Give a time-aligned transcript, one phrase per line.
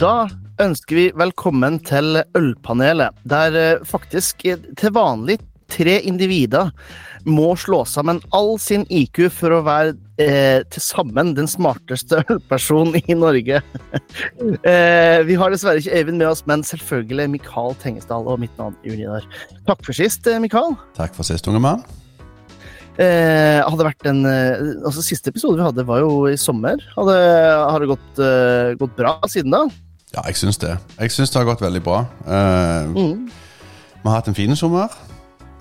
[0.00, 0.30] Da
[0.64, 5.36] ønsker vi velkommen til Ølpanelet, der eh, faktisk til vanlig
[5.68, 6.70] tre individer
[7.28, 12.96] må slå sammen all sin IQ for å være eh, til sammen den smarteste ølpersonen
[13.02, 13.60] i Norge.
[14.72, 18.78] eh, vi har dessverre ikke Eivind med oss, men selvfølgelig Mikael Tengesdal og mitt navn
[18.88, 19.28] Unidar.
[19.68, 20.78] Takk for sist, eh, Mikael.
[20.96, 21.84] Takk for sist, unge mann.
[23.00, 26.80] Eh, hadde vært en eh, altså Siste episode vi hadde, var jo i sommer.
[26.96, 27.20] Hadde,
[27.68, 29.66] har det gått, uh, gått bra siden da?
[30.14, 30.72] Ja, jeg syns det.
[30.98, 32.00] Jeg syns det har gått veldig bra.
[32.26, 33.30] Uh, Mm.
[34.02, 34.88] Vi har hatt en fin sommer.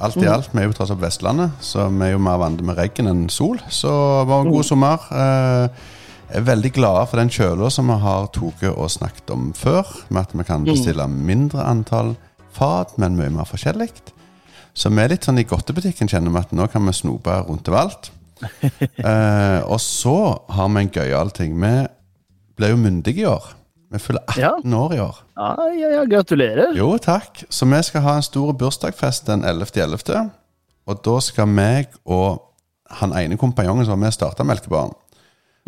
[0.02, 0.32] Alt i Mm.
[0.34, 0.50] alt.
[0.54, 3.30] Vi er jo tross alt Vestlandet, så vi er jo mer vant med regn enn
[3.30, 3.60] sol.
[3.70, 3.88] Så
[4.22, 4.64] det var en god Mm.
[4.64, 4.98] sommer.
[5.12, 5.68] Uh,
[6.32, 9.84] jeg er veldig glad for den kjøla som vi har tatt og snakket om før,
[10.10, 10.66] med at vi kan Mm.
[10.74, 12.16] bestille mindre antall
[12.54, 13.90] fat, men mye mer forskjellig.
[14.74, 17.68] Så vi er litt sånn i godtebutikken, kjenner vi at nå kan vi snope rundt
[17.68, 18.10] overalt.
[19.04, 21.60] uh, og så har vi en gøyal ting.
[21.60, 21.88] Vi
[22.56, 23.44] ble jo myndige i år.
[23.90, 25.16] Vi fyller 18 år i år.
[25.38, 26.76] Ja, ja, ja, gratulerer.
[26.78, 27.44] Jo, takk.
[27.50, 30.30] Så vi skal ha en stor bursdagsfest den 11.11.
[30.90, 32.44] Og da skal meg og
[33.00, 34.94] han ene kompanjongen som var med, starte Melkebaren.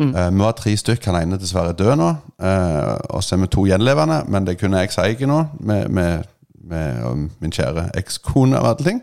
[0.02, 1.04] Uh, vi var tre stykk.
[1.10, 2.08] Han ene er dessverre død nå.
[2.42, 6.26] Uh, og så er vi to gjenlevende, men det kunne jeg si nå, med, med,
[6.64, 9.02] med um, min kjære ekskone og alle ting.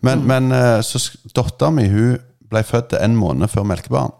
[0.00, 1.02] Men, men uh, så
[1.36, 2.16] dattera mi hun
[2.50, 4.16] ble født en måned før Melkebaren.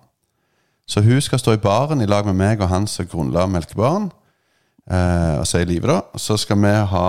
[0.90, 4.10] Så hun skal stå i baren i lag med meg og han som grunnla Melkebaren.
[4.90, 6.00] Eh, og så er i live da.
[6.18, 7.06] Så skal vi ha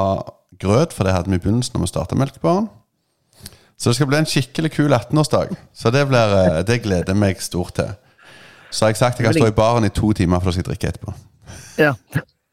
[0.61, 2.69] grøt, for det hadde vi i begynnelsen når vi starta Melkebaren.
[3.81, 5.55] Så det skal bli en skikkelig kul 18-årsdag.
[5.73, 7.95] Så det, blir, eh, det gleder jeg meg stort til.
[8.71, 10.63] Så har jeg sagt jeg kan stå i baren i to timer, for da skal
[10.63, 11.15] jeg drikke etterpå.
[11.81, 11.95] Ja.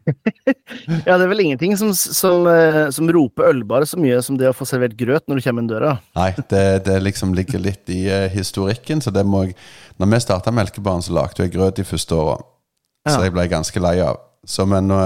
[1.06, 4.48] ja, det er vel ingenting som, som, eh, som roper ølbar så mye som det
[4.48, 5.92] å få servert grøt når du kommer inn døra.
[6.16, 9.58] Nei, det, det liksom ligger litt i eh, historikken, så det må jeg
[10.00, 12.38] Når vi starta Melkebaren, så lagde jeg grøt de første åra.
[13.08, 14.16] Så jeg ble ganske lei av.
[14.46, 14.98] Så men nå,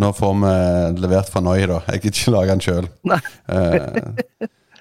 [0.00, 0.54] nå får vi
[1.02, 1.80] levert fra Noi, da.
[1.92, 2.88] Jeg gidder ikke lage den sjøl.
[3.06, 3.20] Nei.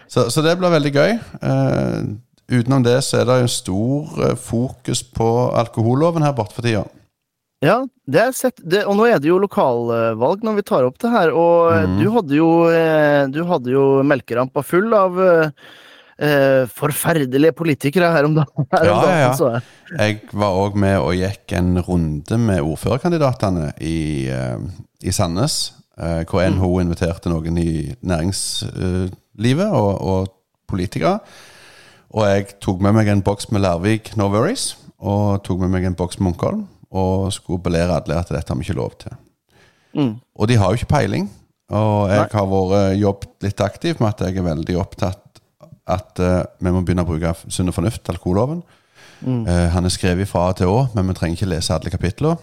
[0.07, 1.15] så, så det blir veldig gøy.
[1.43, 2.15] Uh,
[2.51, 6.83] utenom det så er det jo stor eh, fokus på alkoholloven her borte for tida.
[7.63, 10.99] Ja, det er sett, det, og nå er det jo lokalvalg når vi tar opp
[11.01, 11.95] det her, og eh, Mhm.
[12.03, 15.49] du hadde jo eh, Du hadde jo melkerampa full av eh,
[16.19, 18.67] eh, forferdelige politikere her om dagen.
[18.73, 19.61] Her om Ja, ja, dagen,
[19.95, 20.03] ja.
[20.05, 20.19] jeg.
[20.33, 24.57] Var òg med og gikk en runde med ordførerkandidatene i, eh,
[25.03, 25.73] i Sandnes.
[25.97, 30.27] eh, hvor NHO inviterte noen i næringslivet og, og
[30.67, 31.19] politikere.
[32.15, 35.85] Og jeg tok med meg en boks med Larvik No Worries, og tok med meg
[35.87, 36.65] en boks med Munkholm.
[36.95, 39.11] Og skulle belære alle at dette har vi ikke lov til.
[39.95, 40.13] Mm.
[40.35, 41.25] Og de har jo ikke peiling.
[41.75, 42.29] Og jeg Nei.
[42.31, 45.19] har vært jobbet litt aktivt med at jeg er veldig opptatt
[45.85, 48.63] at uh, vi må begynne å bruke sunn fornuft, alkoholloven.
[49.25, 52.35] Eh, han er skrevet fra A til Å, men vi trenger ikke lese alle kapitlene.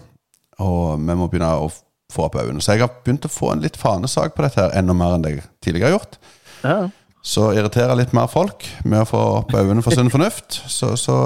[0.63, 1.69] Og vi må begynne å
[2.11, 2.61] få opp øynene.
[2.63, 5.23] Så jeg har begynt å få en litt fanesak på dette her, enda mer enn
[5.23, 6.17] det jeg tidligere har gjort.
[6.63, 6.77] Ja.
[7.23, 10.59] Så irriterer litt mer folk med å få opp øynene for sunn fornuft.
[10.71, 11.17] Så, så,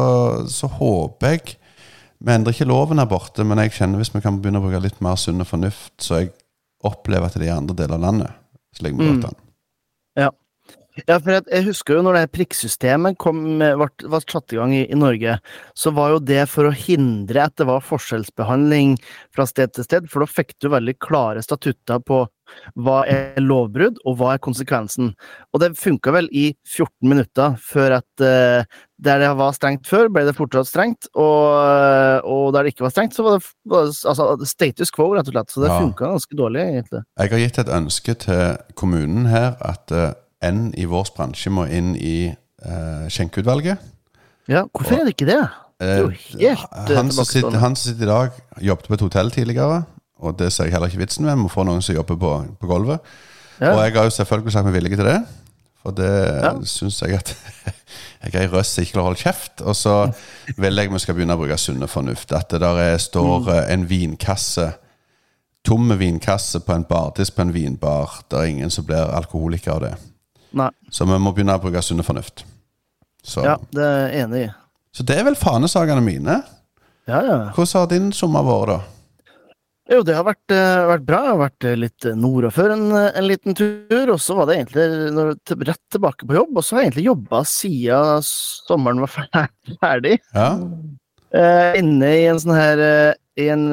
[0.52, 1.56] så håper jeg
[2.18, 4.82] Vi endrer ikke loven her borte, men jeg kjenner hvis vi kan begynne å bruke
[4.82, 6.32] litt mer sunn fornuft, så jeg
[6.86, 8.44] opplever at det er i andre deler av landet
[8.78, 9.36] så ligger vi Mm.
[10.16, 10.32] Ja.
[11.06, 14.74] Ja, for jeg, jeg husker jo når det prikksystemet kom, ble, ble satt i gang
[14.74, 15.38] i, i Norge,
[15.78, 18.96] så var jo det for å hindre at det var forskjellsbehandling
[19.36, 22.24] fra sted til sted, for da fikk du veldig klare statutter på
[22.80, 25.09] hva er lovbrudd, og hva er konsekvensen.
[25.52, 30.07] Og det funka vel i 14 minutter før at uh, der det var strengt før,
[30.13, 33.90] ble det fortsatt strengt, og, og der det ikke var strengt, så var det, var
[33.90, 35.53] det altså, status quo, rett og slett.
[35.53, 35.81] Så det Ja.
[35.81, 37.03] funka ganske dårlig, egentlig.
[37.19, 41.66] Jeg har gitt et ønske til kommunen her at eh, en i vår bransje må
[41.66, 42.30] inn i
[42.66, 43.78] uh, skjenkeutvalget.
[44.48, 45.40] Ja, hvorfor er det ikke det?
[45.81, 48.38] Det er jo helt uh, han, som sitter, han som sitter i dag,
[48.70, 49.84] jobbet på et hotell tidligere.
[50.20, 51.36] Og det ser jeg heller ikke vitsen med.
[51.38, 52.31] Må få noen som jobber på,
[52.62, 53.00] på gulvet.
[53.62, 53.74] Ja.
[53.75, 55.20] Og jeg har jo selvfølgelig sagt meg villig til det.
[55.84, 56.09] For det
[56.44, 56.52] Ja.
[56.66, 57.36] syns jeg at
[58.24, 59.62] jeg er ei røst som ikke klarer å holde kjeft.
[59.62, 59.94] Og så
[60.58, 62.34] vil jeg vi skal begynne å bruke sunne fornuft.
[62.34, 63.54] At det der er, står Mm.
[63.54, 64.68] eh, en vinkasse
[65.68, 68.22] Tomme vinkasse på en bardisk på en vinbar.
[68.31, 69.89] Det er ingen som blir alkoholiker av det.
[70.57, 70.69] Nei.
[70.92, 72.44] Så vi må begynne å bruke sunne fornuft.
[73.27, 74.51] Så, Ja, det er jeg enig i.
[74.95, 76.39] så det er vel fanesakene mine.
[77.07, 77.36] Ja, ja.
[77.56, 78.80] Hvordan har din sommer vært, da?
[79.88, 81.19] Jo, det har vært, eh, vært bra.
[81.24, 85.63] Jeg har vært eh, litt nordafor en, en liten tur, og så var det egentlig
[85.69, 86.57] rett tilbake på jobb.
[86.60, 89.13] Og så har jeg egentlig jobba siden sommeren var
[89.86, 90.18] ferdig.
[90.36, 90.50] Ja?
[91.31, 93.13] Eh, inne i en sånn her eh,
[93.48, 93.63] en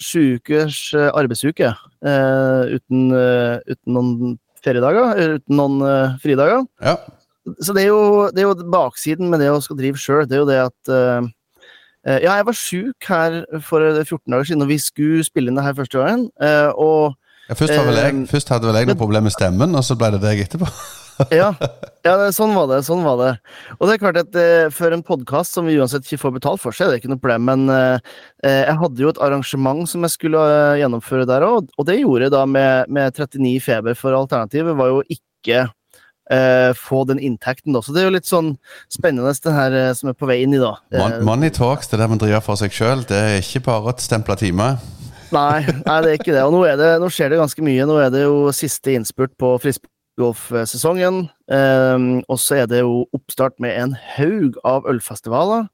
[0.00, 1.74] sjuukers arbeidsuke.
[2.08, 3.10] Eh, uten,
[3.68, 6.64] uten noen feriedager, eh, uten noen uh, fridager.
[6.84, 6.98] ja.
[7.64, 10.26] Så det er, jo, det er jo baksiden med det å skal drive sjøl.
[10.28, 10.90] Det er jo det at
[12.08, 15.58] Eh, ja, jeg var sjuk her for 14 dager siden, og vi skulle spille inn
[15.58, 16.30] det her første gangen.
[16.74, 17.16] og
[17.48, 19.98] Ja, først, var vel jeg, først hadde vel jeg noe problem med stemmen, og så
[19.98, 20.70] ble det deg etterpå.
[21.40, 21.50] ja,
[22.06, 22.82] ja det, sånn var det.
[22.86, 23.30] sånn var det.
[23.78, 26.62] Og det er klart at eh, for en podkast som vi uansett ikke får betalt
[26.62, 27.48] for, så er det ikke noe problem.
[27.48, 28.14] Men eh,
[28.44, 32.00] eh, jeg hadde jo et arrangement som jeg skulle eh, gjennomføre der òg, og det
[32.00, 35.66] gjorde jeg da med, med 39 feber, for alternativet var jo ikke
[36.30, 37.82] eh, få den inntekten, da.
[37.82, 38.54] Så det er jo litt sånn
[38.92, 40.76] spennende, det her eh, som er på vei inn i, da.
[40.96, 44.00] Mon money talks, det der man driver for seg sjøl, det er ikke bare å
[44.00, 44.80] stemple timer.
[45.30, 46.42] Nei, nei, det er ikke det.
[46.42, 47.86] Og nå, er det, nå skjer det ganske mye.
[47.86, 49.96] Nå er det jo siste innspurt på friskgolfsesongen.
[51.50, 55.68] Um, og så er det jo oppstart med en haug av ølfestivaler.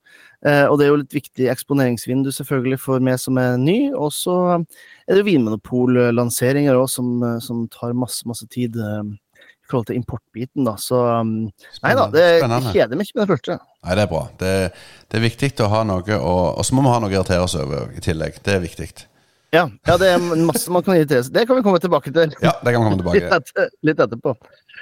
[0.47, 3.79] Eh, og det er jo litt viktig eksponeringsvindu selvfølgelig for meg som er ny.
[3.97, 8.77] Og så er det jo Vinmonopol-lanseringer òg som, eh, som tar masse, masse tid.
[8.77, 9.15] eh,
[9.67, 10.77] i forhold til importbiten, da.
[10.79, 11.49] Så um,
[11.83, 12.23] nei da, det
[12.71, 13.57] kjeder meg ikke med det første.
[13.83, 14.21] Nei, det er bra.
[14.39, 14.53] Det,
[15.11, 17.57] det er viktig å ha noe, og så må vi ha noe å irritere oss
[17.59, 18.39] over i tillegg.
[18.47, 18.87] Det er viktig.
[19.56, 22.35] Ja, ja, det er masse man kan irritere seg Det kan vi komme tilbake til.
[22.44, 24.35] Ja, det kan vi komme litt, etter, litt etterpå.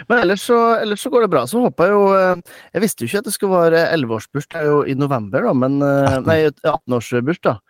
[0.08, 1.44] Men ellers så, ellers så går det bra.
[1.50, 4.76] Så håper jeg jo eh, Jeg visste jo ikke at det skulle være 11-årsbursdag jo
[4.90, 6.28] i november, da, men eh, 18.
[6.28, 7.60] Nei, 18-årsbursdag.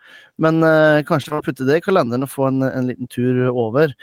[0.41, 3.93] Men uh, kanskje man putte det i kalenderen og få en, en liten tur over.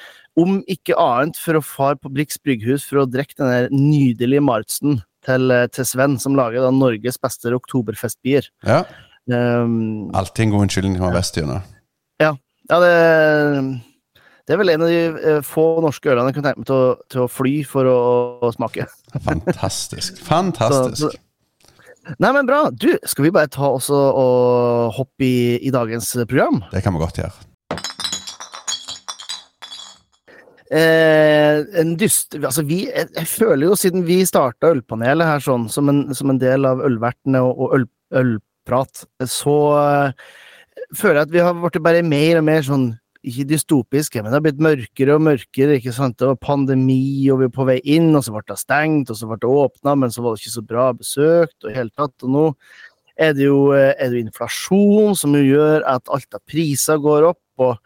[0.40, 5.02] Om ikke annet for å fare på Brix brygghus for å drikke den nydelige Martsen
[5.26, 8.48] til, til Sven, som lager da Norges beste oktoberfestbier.
[8.64, 8.84] Ja,
[9.30, 11.62] Um, Alltid en god unnskyldning å være vestgjennom.
[12.72, 12.92] Ja, det,
[14.48, 16.78] det er vel en av de eh, få norske ølene jeg kunne tenke meg til
[16.78, 17.98] å, til å fly for å,
[18.48, 18.86] å smake.
[19.26, 20.22] Fantastisk.
[20.24, 21.04] Fantastisk.
[21.12, 22.64] så- Nei, men bra.
[22.74, 26.62] Du, skal vi bare ta også og hoppe i, i dagens program?
[26.72, 27.36] Det kan vi godt gjøre.
[30.72, 32.34] Eh, en dyst...
[32.40, 36.32] Altså, vi jeg, jeg føler jo, siden vi starta Ølpanelet her sånn, som en, som
[36.32, 37.86] en del av Ølvertene og, og øl,
[38.22, 40.26] ølprat, så eh,
[40.96, 42.90] føler jeg at vi har blitt bare mer og mer sånn
[43.22, 45.76] ikke dystopiske, men det har blitt mørkere og mørkere.
[45.78, 46.16] ikke sant?
[46.18, 49.18] Det var pandemi, og vi var på vei inn, og så ble det stengt, og
[49.18, 51.94] så ble det åpna, men så var det ikke så bra besøkt, og i hele
[51.94, 52.14] tatt.
[52.26, 52.46] Og nå
[53.16, 56.98] er det jo, eh, er det jo inflasjon som jo gjør at alt av priser
[56.98, 57.42] går opp.
[57.62, 57.76] og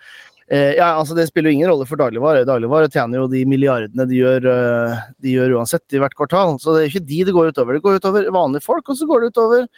[0.48, 2.46] eh, ja, altså Det spiller jo ingen rolle for dagligvare.
[2.46, 6.56] Dagligvare tjener jo de milliardene de gjør, eh, de gjør uansett i hvert kvartal.
[6.62, 7.76] Så det er ikke de det går utover.
[7.76, 9.68] Det går utover vanlige folk, og så går det utover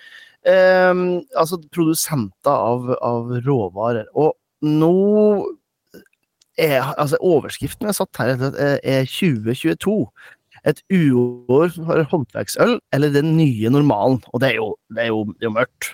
[0.47, 4.07] altså produsenter av, av råvarer.
[4.17, 5.47] Og nå
[6.59, 10.09] er altså Overskriften jeg satt her, er- er 2022.
[10.67, 14.19] Et uår for håndverksøl, eller den nye normalen.
[14.35, 15.93] Og det er jo, det er jo, det er jo mørkt.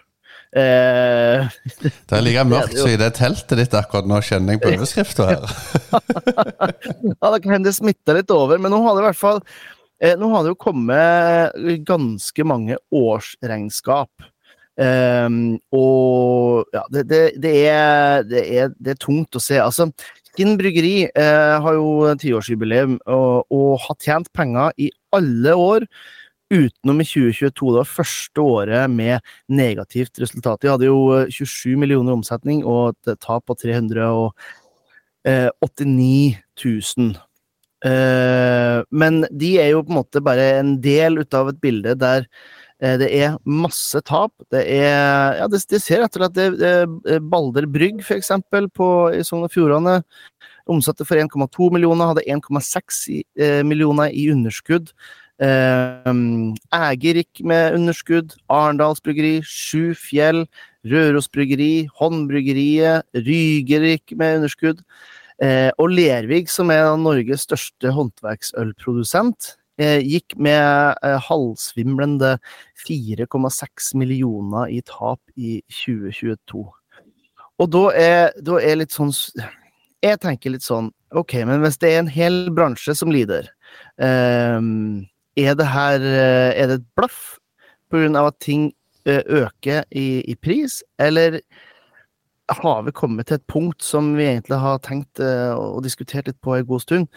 [0.56, 1.48] Eh,
[1.82, 5.26] Det er like mørkt som i det teltet ditt akkurat nå, kjenner jeg på overskrifta
[5.28, 5.44] her.
[7.20, 9.40] ja, det kan hende det smitta litt over, men nå har det i hvert fall
[10.00, 14.10] eh, Nå har det jo kommet ganske mange årsregnskap.
[14.80, 19.58] Ehm, og ja, det, det, det, er, er, det er tungt å se.
[19.62, 19.90] Altså,
[20.34, 25.86] Kinn bryggeri eh, har jo tiårsjubileum og, og har tjent penger i alle år.
[26.50, 30.60] Utenom i 2022, det var første året med negativt resultat.
[30.62, 34.34] De hadde jo eh, 27 millioner omsetning og et tap på 389
[36.64, 37.14] 000.
[37.84, 41.94] Eh, men de er jo på en måte bare en del ut av et bilde
[42.00, 42.28] der eh,
[43.00, 44.32] det er masse tap.
[44.52, 48.68] Det er Ja, det, det ser rett og slett det, det, Balder Brygg, eksempel,
[49.14, 50.00] i Sogn og Fjordane.
[50.70, 54.92] Omsatte for 1,2 millioner, hadde 1,6 eh, millioner i underskudd.
[55.42, 56.12] Eh,
[56.72, 58.36] Æger gikk med underskudd.
[58.48, 60.44] Arendals bryggeri, Sju Fjell,
[60.88, 64.84] Røros bryggeri, Håndbryggeriet, Ryger gikk med underskudd.
[65.42, 72.36] Eh, og Lervig, som er Norges største håndverksølprodusent, eh, gikk med eh, halvsvimlende
[72.86, 76.64] 4,6 millioner i tap i 2022.
[77.62, 79.12] Og da er, da er litt sånn
[80.02, 83.46] Jeg tenker litt sånn Ok, men hvis det er en hel bransje som lider,
[84.02, 84.58] eh,
[85.38, 87.36] er det her eh, Er det et blaff
[87.90, 88.26] pga.
[88.26, 88.72] at ting
[89.06, 91.40] eh, øker i, i pris, eller
[92.48, 96.40] har vi kommet til et punkt som vi egentlig har tenkt eh, og diskutert litt
[96.42, 97.08] på en god stund?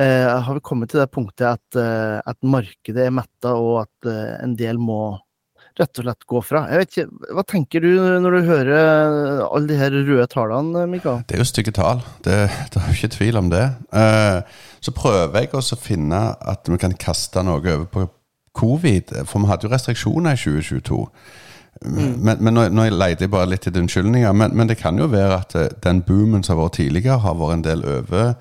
[0.00, 4.08] Eh, har vi kommet til det punktet at, eh, at markedet er metta, og at
[4.08, 5.18] eh, en del må
[5.76, 6.62] rett og slett gå fra?
[6.70, 7.90] Jeg vet ikke, Hva tenker du
[8.22, 11.20] når du hører alle de her røde tallene, Mikael?
[11.28, 12.00] Det er jo stygge tall.
[12.24, 12.38] Det,
[12.72, 13.66] det er jo ikke tvil om det.
[13.92, 14.40] Eh,
[14.80, 18.06] så prøver jeg også å finne at vi kan kaste noe over på
[18.56, 19.12] covid.
[19.28, 21.02] For vi hadde jo restriksjoner i 2022.
[21.80, 24.32] Men, men nå, nå leter jeg bare litt etter unnskyldninger.
[24.36, 27.58] Men, men det kan jo være at den boomen som har vært tidligere, har vært
[27.58, 28.32] en del over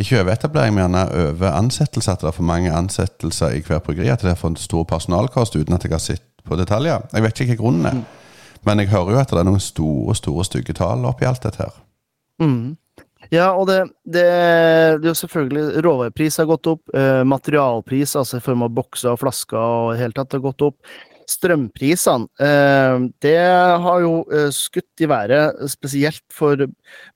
[0.00, 2.14] Ikke overetablering, men gjerne over ansettelser.
[2.16, 4.08] At det er for mange ansettelser i hver bryggeri.
[4.12, 7.04] At det er for en stor personalkost uten at jeg har sett på detaljer.
[7.12, 7.98] Jeg vet ikke hva grunnen er.
[8.64, 11.62] Men jeg hører jo at det er noen store, store stygge tall oppi alt dette
[11.66, 11.76] her.
[12.40, 12.76] Mm.
[13.30, 13.76] Ja, og det,
[14.08, 16.82] det, det er jo selvfølgelig Råvarepris har gått opp.
[16.96, 20.64] Eh, materialpris, altså i form av bokser og flasker og i hele tatt, har gått
[20.66, 20.78] opp.
[21.30, 23.36] Strømprisene, eh, det
[23.84, 26.64] har jo eh, skutt i været, spesielt for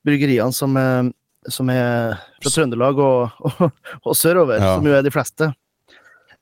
[0.07, 1.11] bryggeriene som, er-
[1.51, 3.71] som er fra Trøndelag og, og,
[4.03, 4.75] og sørover, Ja.
[4.77, 5.51] som jo er de fleste.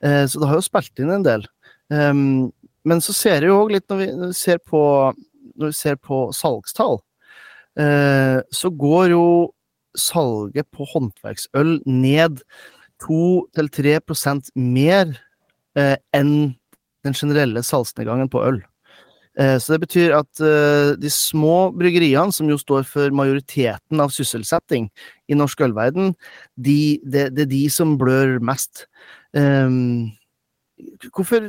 [0.03, 1.45] Eh, så det har jo spilt inn en del.
[1.93, 2.51] Um,
[2.87, 4.79] men så ser jeg jo òg litt når vi, når vi ser på
[5.53, 6.97] når vi ser på salgstall,
[7.77, 9.25] eh, så går jo
[9.95, 12.41] salget på håndverksøl ned
[13.03, 15.11] 2-3% mer
[15.77, 16.33] eh, enn
[17.03, 18.61] den generelle salgsnedgangen på øl.
[19.39, 24.11] Eh, så det betyr at eh, de små bryggeriene, som jo står for majoriteten av
[24.13, 24.89] sysselsetting
[25.29, 26.11] i norsk ølverden,
[26.55, 28.85] de, det, er de som blør mest.
[29.33, 30.11] Um,
[31.15, 31.47] hvorfor,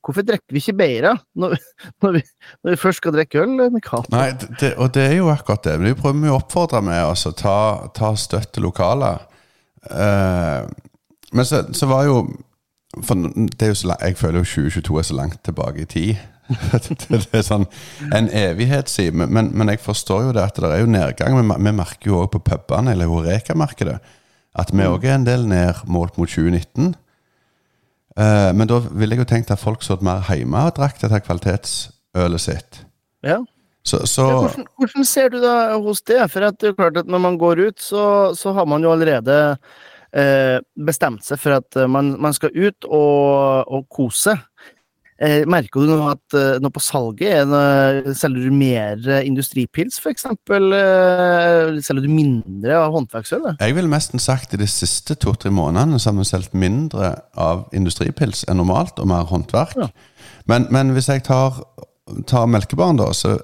[0.00, 1.58] hvorfor drikker vi ikke beira når,
[2.02, 2.24] når, vi-
[2.64, 3.52] når vi først skal drikke øl,
[4.14, 5.76] Nei, det, og det er jo akkurat det.
[5.84, 6.96] Det prøver vi å oppfordre med.
[7.04, 9.18] Altså, ta, ta støtt til lokale.
[9.90, 10.64] Eh,
[11.32, 12.22] men så, så var jo
[13.06, 16.16] for det er jo så Jeg føler jo 2022 er så langt tilbake i tid.
[16.50, 17.66] Det, det er sånn
[18.14, 19.26] en evighet siden.
[19.30, 21.36] Men, men jeg forstår jo det at det er jo nedgang.
[21.38, 23.98] Vi, vi merker jo òg på pubene, eller Horeka-markedet,
[24.60, 26.94] at vi òg er en del ned målt mot 2019.
[28.18, 31.22] Uh, men da ville jeg jo tenkt at folk satt mer hjemme og drakk dette
[31.24, 32.82] kvalitetsølet sitt.
[33.24, 33.38] Ja.
[33.86, 35.54] Så, så Ja, hvordan, hvordan ser du det
[35.86, 36.18] hos det?
[36.32, 38.02] For at det er klart at når man går ut, så,
[38.36, 39.38] så har man jo allerede
[40.12, 44.34] eh, bestemt seg for at eh, man, man skal ut og, og kose.
[44.36, 44.49] Eh,
[45.20, 50.24] merker du nå at eh, nå på salget er selger du mer eh, industripils, f.eks.?
[50.24, 53.50] Eh, selger du mindre av håndverksøl?
[53.60, 57.66] Jeg ville nesten sagt i de siste to-tre månedene så har vi solgt mindre av
[57.76, 59.76] industripils enn normalt, og mer håndverk.
[59.76, 59.90] Ja.
[60.48, 61.60] Men, men hvis jeg tar,
[62.26, 63.36] tar melkebaren, da, så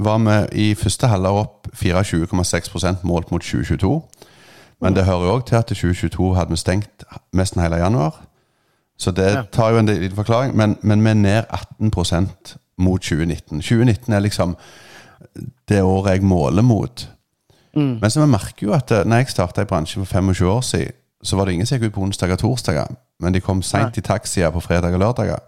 [0.00, 0.38] var vi
[0.70, 3.92] i første halvår opp 24,6% målt mot 2022.
[4.80, 7.04] Men det hører òg til at i 2022 hadde vi stengt
[7.36, 8.16] nesten hele januar.
[8.98, 10.56] Så det tar jo en liten forklaring.
[10.58, 11.42] Men, men vi er ned
[11.80, 13.60] 18% mot 2019.
[13.60, 14.56] 2019 er liksom
[15.68, 17.04] det året jeg måler mot.
[17.76, 17.98] Mm.
[18.00, 20.64] Men så vi merker jo at eh, når jeg starta i bransjen for 25 år
[20.66, 23.58] siden, så var det ingen som gikk ut på onsdager og torsdager, men de kom
[23.66, 25.40] seint i taxier på fredag og lørdager.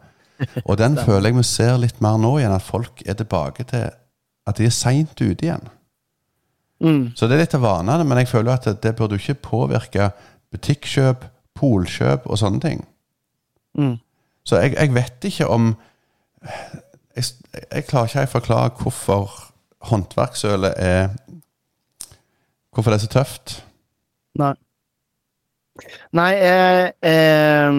[0.64, 3.86] Og den føler jeg vi ser litt mer nå igjen, at folk er tilbake til
[4.50, 5.68] at de er seint ute igjen.
[6.82, 7.12] Mm.
[7.14, 9.46] Så det er litt av vanene, men jeg føler at det, det burde jo ikke
[9.46, 10.10] påvirke
[10.50, 11.26] butikkjøp,
[11.60, 12.82] polkjøp og sånne ting.
[13.78, 13.96] Mm.
[14.44, 15.74] Så jeg, jeg vet ikke om
[17.16, 17.24] jeg,
[17.72, 19.30] jeg klarer ikke å forklare hvorfor
[19.90, 21.12] håndverksølet er
[22.70, 23.52] Hvorfor det er så tøft.
[24.38, 24.52] Nei.
[26.14, 27.72] Nei, eh, eh,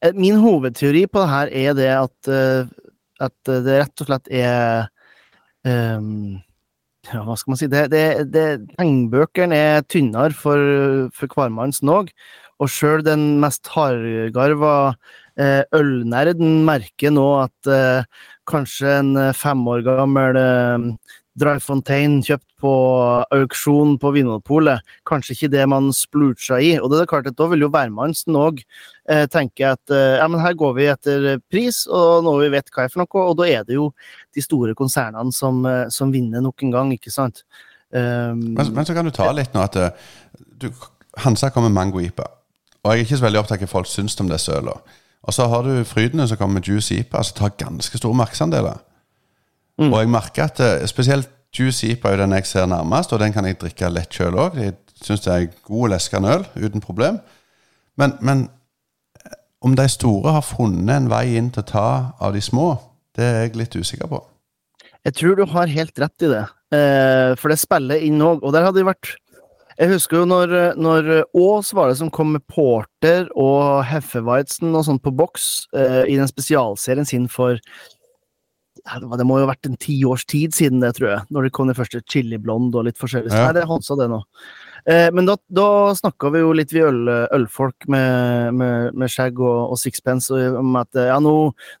[0.00, 2.66] eh, Min hovedteori på det her er det at, eh,
[3.22, 4.88] at det rett og slett er
[5.62, 6.08] eh,
[7.12, 7.70] ja, Hva skal man si?
[7.70, 8.02] Det, det,
[8.34, 10.58] det, pengebøkene er tynnere for,
[11.14, 12.10] for hvermanns någ.
[12.62, 14.94] Og sjøl den mest hardgarva
[15.36, 18.06] eh, ølnerden merker nå at eh,
[18.48, 20.86] kanskje en eh, fem år gammel eh,
[21.36, 22.70] Dry Fontaine kjøpt på
[23.36, 26.70] auksjon på Vinmonopolet, kanskje ikke det man splurcha i.
[26.80, 30.24] Og det er klart at da vil jo hvermannsen òg eh, tenke at eh, ja,
[30.32, 33.36] men her går vi etter pris og nå vi vet hva er for noe, og
[33.42, 33.90] da er det jo
[34.32, 35.60] de store konsernene som,
[35.92, 37.44] som vinner nok en gang, ikke sant?
[37.92, 39.76] Um, Men, men så kan du ta litt nå at
[40.56, 40.70] du,
[41.20, 42.32] Hansa kommer med mango-ipa.
[42.86, 44.96] Og jeg er ikke så veldig opptatt av hva folk syns om disse ølene.
[45.26, 48.78] Og så har du Frydene som kommer med juice ipa, som tar ganske store markedsandeler.
[49.80, 49.90] Mm.
[49.90, 53.20] Og jeg merker at eh, spesielt juice ipa er jo den jeg ser nærmest, og
[53.20, 54.60] den kan jeg drikke lett sjøl òg.
[54.60, 57.18] Jeg syns det er god leskende øl uten problem.
[57.98, 58.46] Men, men
[59.18, 59.34] eh,
[59.66, 61.88] om de store har funnet en vei inn til å ta
[62.22, 62.76] av de små,
[63.18, 64.22] det er jeg litt usikker på.
[65.06, 68.46] Jeg tror du har helt rett i det, eh, for det spiller inn òg.
[68.46, 69.16] Og der hadde det vært
[69.76, 74.86] Jeg husker jo når, når Aas var det som kom med Porter og Heffeweizen og
[74.86, 77.60] sånt på boks eh, i den spesialserien sin for
[78.86, 81.24] det må jo ha vært en tiårs tid siden det, tror jeg.
[81.34, 83.32] Når det kom den første chili blond og litt forskjellig.
[83.32, 83.48] Ja.
[83.48, 84.20] Nei, det håndsa det nå.
[84.86, 85.68] Eh, men da, da
[85.98, 87.02] snakka vi jo litt, vi øl,
[87.34, 91.34] ølfolk med, med, med skjegg og, og sixpence, om at ja, nå,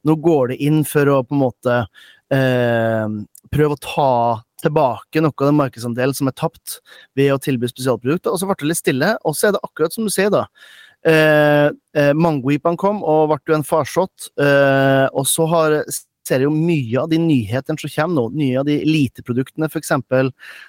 [0.08, 1.78] nå går det inn for å på en måte
[2.34, 3.06] eh,
[3.54, 4.10] prøve å ta
[4.66, 6.80] tilbake noe av den markedsandelen som er tapt
[7.18, 8.32] ved å tilby spesialprodukter.
[8.32, 10.46] Og så ble det litt stille, og så er det akkurat som du sier, da.
[11.06, 12.12] Eh, eh,
[12.80, 15.80] kom og ble jo en farsott, eh, og så har
[16.26, 19.92] ser jo mye av de nyhetene som kommer nå, nye av de eliteproduktene f.eks.,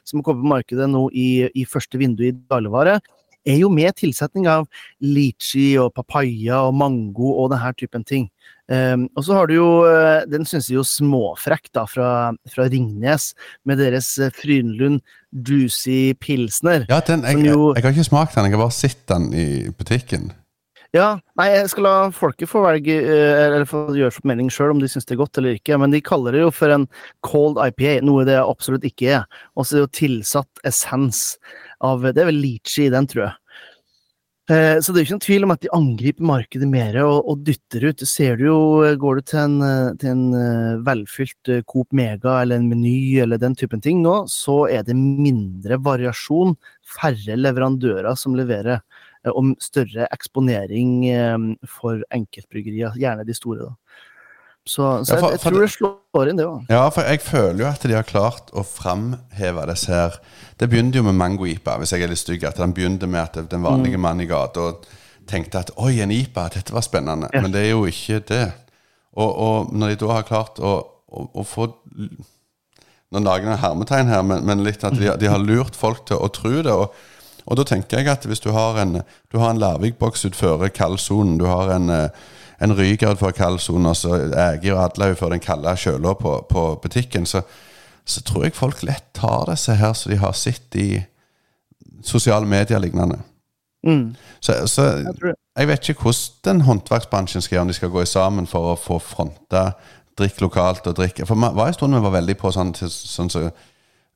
[0.05, 2.99] som kommer på markedet nå i, i første vindu i dagligvare,
[3.47, 4.67] er jo med tilsetning av
[5.03, 8.27] litchi og papaya og mango og denne typen ting.
[8.67, 12.09] Um, og så har du jo, eh, den synes jeg jo småfrekk da, fra,
[12.51, 13.29] fra Ringnes,
[13.63, 16.83] med deres Frynlund Frydenlund Juicy Pilsner.
[16.89, 19.31] Ja, den, jeg, jo, jeg, jeg, har ikke smakt den, jeg har bare sett den
[19.31, 20.33] i butikken.
[20.95, 24.71] Ja, nei, jeg skal la folket få velge, eh, eller få gjøre seg mening sjøl
[24.71, 26.87] om de syns det er godt eller ikke, men de kaller det jo for en
[27.27, 29.25] cold IPA, noe det absolutt ikke er.
[29.55, 31.21] Og så er det jo tilsatt essens
[31.83, 33.35] av Det er vel litchi i den, tror jeg.
[34.47, 37.17] Eh, så det er jo ikke noen tvil om at de angriper markedet mer og,
[37.27, 38.03] og dytter ut.
[38.07, 38.59] Ser du jo,
[39.01, 39.57] Går du til en,
[39.99, 44.21] til en eh, velfylt eh, Coop Mega eller en Meny eller den typen ting nå,
[44.31, 46.55] så er det mindre variasjon,
[46.95, 48.79] færre leverandører som leverer,
[49.27, 51.01] og større eksponering
[51.67, 53.65] for enkeltbryggerier, gjerne de store.
[53.65, 54.05] da.
[54.67, 56.71] Så, så ja, for, jeg, jeg, tror det slår inn, det òg.
[56.71, 60.17] Ja, for jeg føler jo at de har klart å framheve disse her
[60.59, 62.43] Det begynte jo med mango-ipa, hvis jeg er litt stygg.
[62.49, 64.03] At den begynte med at den vanlige mm.
[64.03, 64.71] mann i gata
[65.27, 67.29] tenkte at oi, en ipa, dette var spennende.
[67.31, 67.43] Ja.
[67.45, 68.45] Men det er jo ikke det.
[69.17, 70.73] Og, og, når de da har klart å,
[71.07, 71.71] å, å få
[73.07, 76.19] Nå lager jeg hermetegn her, men, men, litt at de, de, har lurt folk til
[76.19, 76.73] å tro det.
[76.73, 76.91] Og,
[77.47, 78.97] og da tenker jeg at hvis du har en,
[79.31, 81.87] du har en Larvik-boks utfor kaldsonen, du har en
[82.59, 86.63] en ryker for kaldsone, og så jeg og Adlaug for den kalde kjøla på, på,
[86.81, 87.43] butikken, så,
[88.05, 90.89] så, tror jeg folk lett tar disse her som de har sett i
[92.05, 93.19] sosiale medier lignende.
[93.85, 94.15] Mm.
[94.39, 98.05] Så, så jeg, jeg, vet ikke hvordan den håndverksbransjen skal gjøre, om de skal gå
[98.09, 99.71] sammen for å få fronta
[100.17, 103.29] drikk lokalt og drikke For det var en stund vi var veldig på sånn, sånn
[103.29, 103.51] som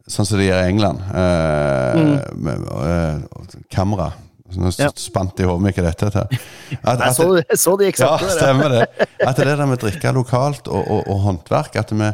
[0.10, 1.02] sånn, så de gjør i England.
[1.14, 2.42] Eh, mm.
[2.42, 4.12] med, eh, kamera.
[4.60, 4.90] Nå ja.
[5.00, 6.42] spant i hodet mitt hva dette er.
[6.72, 7.28] Jeg, så,
[7.60, 8.28] så de eksakte.
[8.28, 9.08] Ja, stemmer det.
[9.24, 12.10] At det der med å drikke lokalt og, og, og håndverk At vi,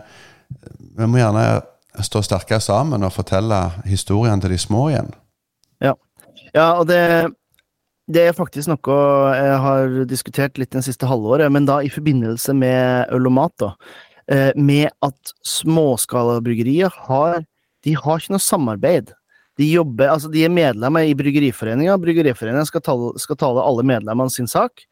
[0.97, 1.45] vi, må gjerne
[2.05, 5.11] stå sterkere sammen og fortelle historien til de små igjen.
[5.83, 5.95] Ja,
[6.53, 7.01] ja og det,
[8.11, 8.99] det er faktisk noe
[9.37, 13.55] jeg har diskutert litt det siste halvåret, men da i forbindelse med øl og mat.
[13.63, 13.73] da,
[14.29, 17.41] eh, Med at småskalabryggerier har
[17.85, 19.13] de har ikke noe samarbeid
[19.57, 21.97] de, jobber, altså de er medlemmer i Bryggeriforeninga.
[22.01, 24.83] Bryggeriforeninga skal, tale, skal tale alle medlemmene sin sak.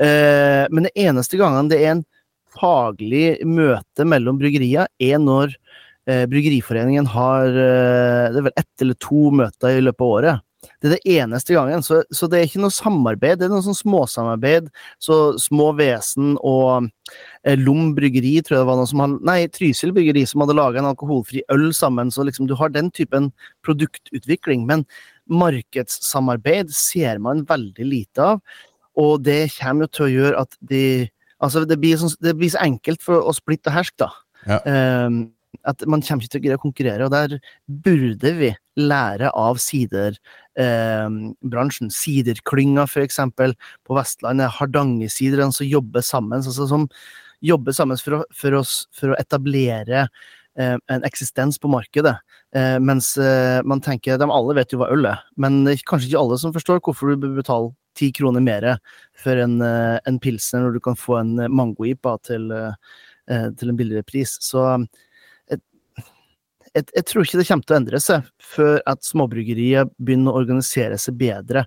[0.00, 2.04] Eh, men det eneste gangen det er en
[2.52, 5.54] faglig møte mellom bryggeria, er når
[6.08, 10.46] eh, Bryggeriforeningen har eh, Det er vel ett eller to møter i løpet av året.
[10.62, 11.82] Det er det eneste gangen.
[11.82, 13.40] Så, så, det er ikke noe samarbeid.
[13.40, 14.68] Det er noe sånn småsamarbeid.
[15.02, 16.88] Så Små Vesen og
[17.42, 20.58] eh, Lom bryggeri, tror jeg det var noe som hadde, Nei, Trysil bryggeri som hadde
[20.58, 22.12] laga en alkoholfri øl sammen.
[22.14, 23.32] Så liksom du har den typen
[23.66, 24.66] produktutvikling.
[24.70, 24.86] Men
[25.30, 28.44] markedssamarbeid ser man veldig lite av.
[28.98, 30.84] Og det kommer jo til å gjøre at de
[31.42, 34.12] Altså, det blir, sånn, det blir så enkelt for å splitte og herske, da.
[34.46, 34.58] Ja.
[35.08, 35.16] Um,
[35.68, 39.60] at man kommer ikke til å greie å konkurrere, og der burde vi lære av
[39.60, 40.20] siderbransjen.
[40.56, 41.08] eh,
[41.48, 41.90] bransjen.
[41.92, 43.18] Siderklynga, f.eks.
[43.36, 44.52] på Vestlandet.
[44.58, 46.42] Hardangersiderne som jobber sammen.
[46.42, 46.88] Altså, som
[47.42, 50.06] jobber sammen for å, for oss, for å etablere
[50.56, 52.14] eh, en eksistens på markedet.
[52.56, 56.20] Eh, mens eh, man tenker De alle vet jo hva øl er, men kanskje ikke
[56.20, 58.66] alle som forstår hvorfor du bør betale ti kroner mer
[59.20, 63.76] for en, eh, en pilsner når du kan få en mango-ipa til, eh, til en
[63.76, 64.38] billigere pris.
[64.40, 64.86] Så
[66.76, 70.42] jeg, jeg, tror ikke det kommer til å endre seg før at småbryggeriet begynner å
[70.42, 71.66] organisere seg bedre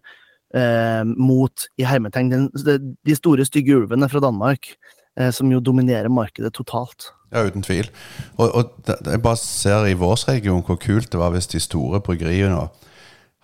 [0.56, 4.74] eh, mot i hermetegn de, de store, stygge ulvene fra Danmark,
[5.20, 7.12] eh, som jo dominerer markedet totalt.
[7.34, 7.90] Ja, uten tvil.
[8.38, 12.02] Og, og jeg bare ser i vår region hvor kult det var hvis de store
[12.04, 12.68] bryggeriene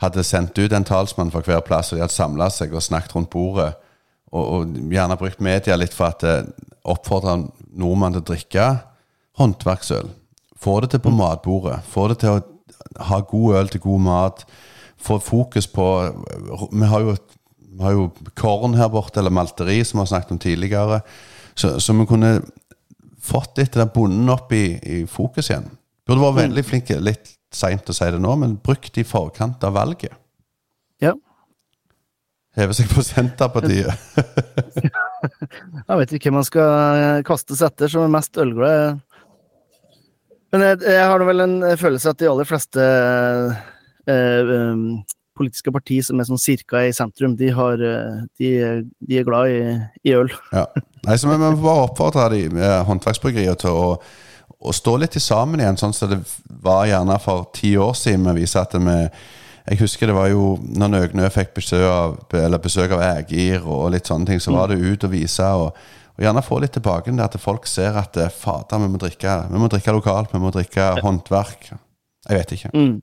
[0.01, 3.13] hadde sendt ut en talsmann fra hver plass, og de hadde samla seg og snakket
[3.17, 3.73] rundt bordet.
[4.31, 6.47] Og, og, gjerne brukt media litt for at eh,
[6.87, 7.35] oppfordre
[7.75, 8.67] nordmenn til å drikke
[9.37, 10.07] håndverksøl.
[10.61, 11.17] Få det til på mm.
[11.17, 11.79] matbordet.
[11.89, 14.45] Få det til å ha god øl til god mat.
[15.01, 15.85] Få fokus på
[16.71, 17.15] Vi har jo,
[17.57, 21.01] vi har jo korn her borte, eller malteri, som vi har snakket om tidligere.
[21.55, 22.39] Så, så vi kunne
[23.21, 25.69] fått litt den bonden opp i, i, fokus igjen.
[26.07, 26.41] Burde vært mm.
[26.43, 30.13] veldig flinke, litt seint å si det nå, men brukt i forkant av valget.
[31.01, 31.13] Ja.
[32.57, 33.93] Heve seg på Senterpartiet.
[35.87, 39.01] jeg vet ikke hvem man skal kastes etter som er mest ølglad.
[40.51, 42.85] Men jeg, jeg har vel en følelse at de aller fleste
[44.11, 44.85] eh, um,
[45.37, 48.51] politiske partier som er sånn cirka i sentrum, de, har, eh, de,
[48.99, 49.61] de er glad i,
[50.07, 50.31] i øl.
[50.51, 50.67] Ja.
[51.07, 53.85] Nei, så Vi må bare oppfordre de håndverksbryggeriene til å,
[54.59, 56.19] å, stå litt sammen igjen, sånn som det
[56.61, 58.27] var gjerne for ti år siden.
[58.35, 58.99] Vi viser vi
[59.61, 62.15] jeg husker det var jo når Nøgnø fikk besøk av,
[62.63, 65.45] besøk av Ægir og litt sånne ting, så var det ut og vise.
[65.45, 65.75] og
[66.21, 69.37] og gjerne få litt tilbake til at folk ser at eh, fader, vi må drikke
[69.49, 71.71] Vi må drikke lokalt, vi må drikke håndverk.
[72.29, 72.69] Jeg vet ikke.
[72.77, 72.99] Mm.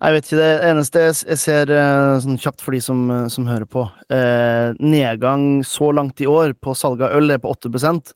[0.00, 3.46] Jeg vet ikke, det eneste jeg ser eh, sånn kjapt for de som, eh, som
[3.46, 8.14] hører på eh, Nedgang så langt i år på salget av øl er på 8%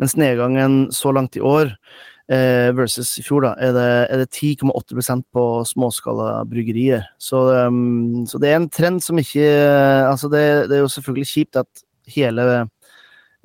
[0.00, 1.70] mens nedgangen så langt i år
[2.32, 7.04] eh, versus i fjor, da, er det, er det 10,8% på småskalabryggerier.
[7.20, 9.44] Så, um, så, det er en trend som ikke
[10.08, 12.46] Altså, det, det er jo selvfølgelig kjipt at hele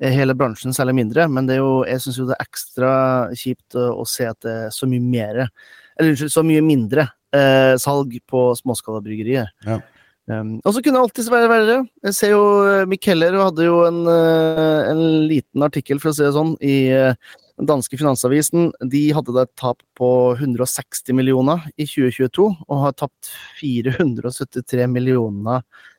[0.00, 2.90] hele bransjen særlig mindre, men det er jo, jeg syns jo det er ekstra
[3.36, 7.06] kjipt å, å se at det er så mye mer Eller unnskyld, så mye mindre
[7.32, 9.48] eh, salg på småskalabryggerier.
[9.64, 9.80] Ja.
[10.26, 11.78] Um, og så kunne det alltids være verre.
[12.04, 16.26] Jeg ser jo uh, Mick Heller hadde jo en, en, liten artikkel, for å si
[16.26, 18.72] det sånn, i den danske finansavisen.
[18.92, 23.30] De hadde et tap på 160 millioner i 2022, og har tapt
[23.62, 25.95] 473 millioner Eh,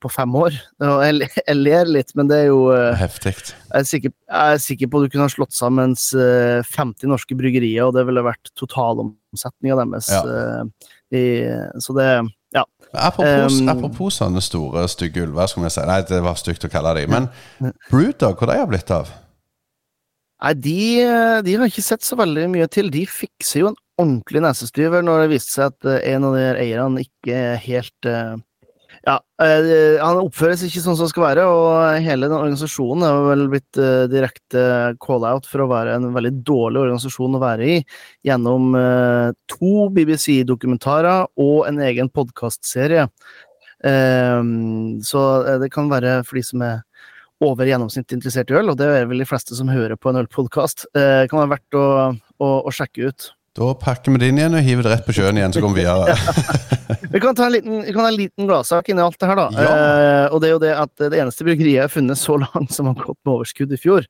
[0.00, 0.54] på fem år.
[0.80, 3.34] Jeg, jeg, ler litt, men det er jo eh, Heftig.
[3.68, 6.64] Jeg, jeg, er sikker på at du kunne ha slått sammen 50
[7.04, 10.08] eh, norske bryggerier, og det ville vært totalomsetninga deres.
[10.12, 10.64] Ja.
[11.12, 11.22] I,
[11.82, 12.08] så det
[12.56, 12.64] Ja.
[12.96, 15.84] Apropos, um, apropos sånne store, stygge ulver, skal vi si.
[15.84, 17.12] Nei, det var stygt å kalle dem.
[17.12, 17.28] Men
[17.90, 19.12] Brewdog, hvor de har blitt av?
[20.40, 20.80] Nei, de,
[21.44, 22.88] de, har ikke sett så veldig mye til.
[22.94, 27.04] De fikser jo en ordentlig nesestyver når det viste seg at en av de eierne
[27.04, 28.08] ikke er helt
[29.06, 33.20] ja, eh, han oppføres ikke sånn som det skal være, og hele den organisasjonen er
[33.28, 34.64] vel blitt uh, direkte
[35.02, 37.76] call-out for å være en veldig dårlig organisasjon å være i,
[38.26, 43.06] gjennom uh, to BBC-dokumentarer og en egen podkastserie.
[43.86, 44.42] Uh,
[45.06, 45.22] så
[45.62, 46.82] det kan være for de som er
[47.46, 50.24] over gjennomsnittet interessert i øl, og det er vel de fleste som hører på en
[50.24, 50.88] ølpodkast.
[50.96, 51.88] Kan være verdt å,
[52.40, 53.26] å, å sjekke ut.
[53.56, 55.72] Da pakker vi det inn igjen og hiver det rett på sjøen igjen, så går
[55.72, 56.16] vi videre.
[57.14, 59.46] vi kan ta en liten, vi kan liten gladsak inni alt det her, da.
[59.56, 59.70] Ja.
[59.72, 62.74] Eh, og det er jo det at det eneste bryggeriet jeg har funnet så langt
[62.76, 64.08] som har gått med overskudd i fjor,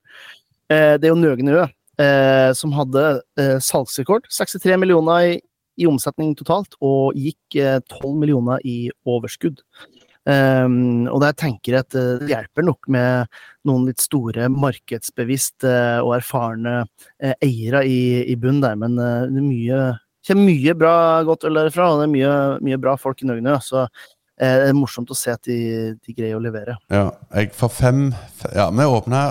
[0.72, 1.66] eh, det er jo Nøgen Ø,
[2.02, 3.04] eh, som hadde
[3.40, 4.26] eh, salgsrekord.
[4.34, 5.38] 63 millioner i,
[5.78, 9.62] i, omsetning totalt, og gikk 12 eh, millioner i overskudd.
[10.26, 13.28] Um, og der tenker jeg at eh, det hjelper nok med
[13.68, 19.46] noen litt store, markedsbevisste og erfarne uh, eiere i, i bunnen der, men det er
[19.46, 19.78] mye,
[20.26, 22.32] kommer mye bra godt øl derfra, og det er mye,
[22.66, 26.16] mye bra folk i Nøgne Så eh, det er morsomt å se at de, de
[26.16, 26.76] greier å levere.
[26.90, 28.10] Ja, jeg for fem
[28.54, 29.28] Ja, vi åpna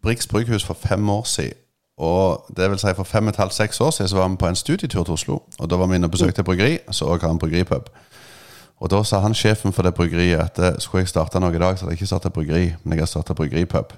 [0.00, 1.58] Brix brygghus for fem år siden.
[2.00, 4.38] Og det vil si for fem og et halvt, seks år siden så var vi
[4.40, 5.42] på en studietur til Oslo.
[5.58, 7.90] Og da var vi inne og besøkte bryggeri, så også en bryggeripub.
[8.80, 11.60] Og da sa han sjefen for det bryggeriet at eh, skulle jeg starte noe i
[11.60, 13.92] dag, så hadde jeg ikke starta bryggeri, men jeg har starta bryggeripub.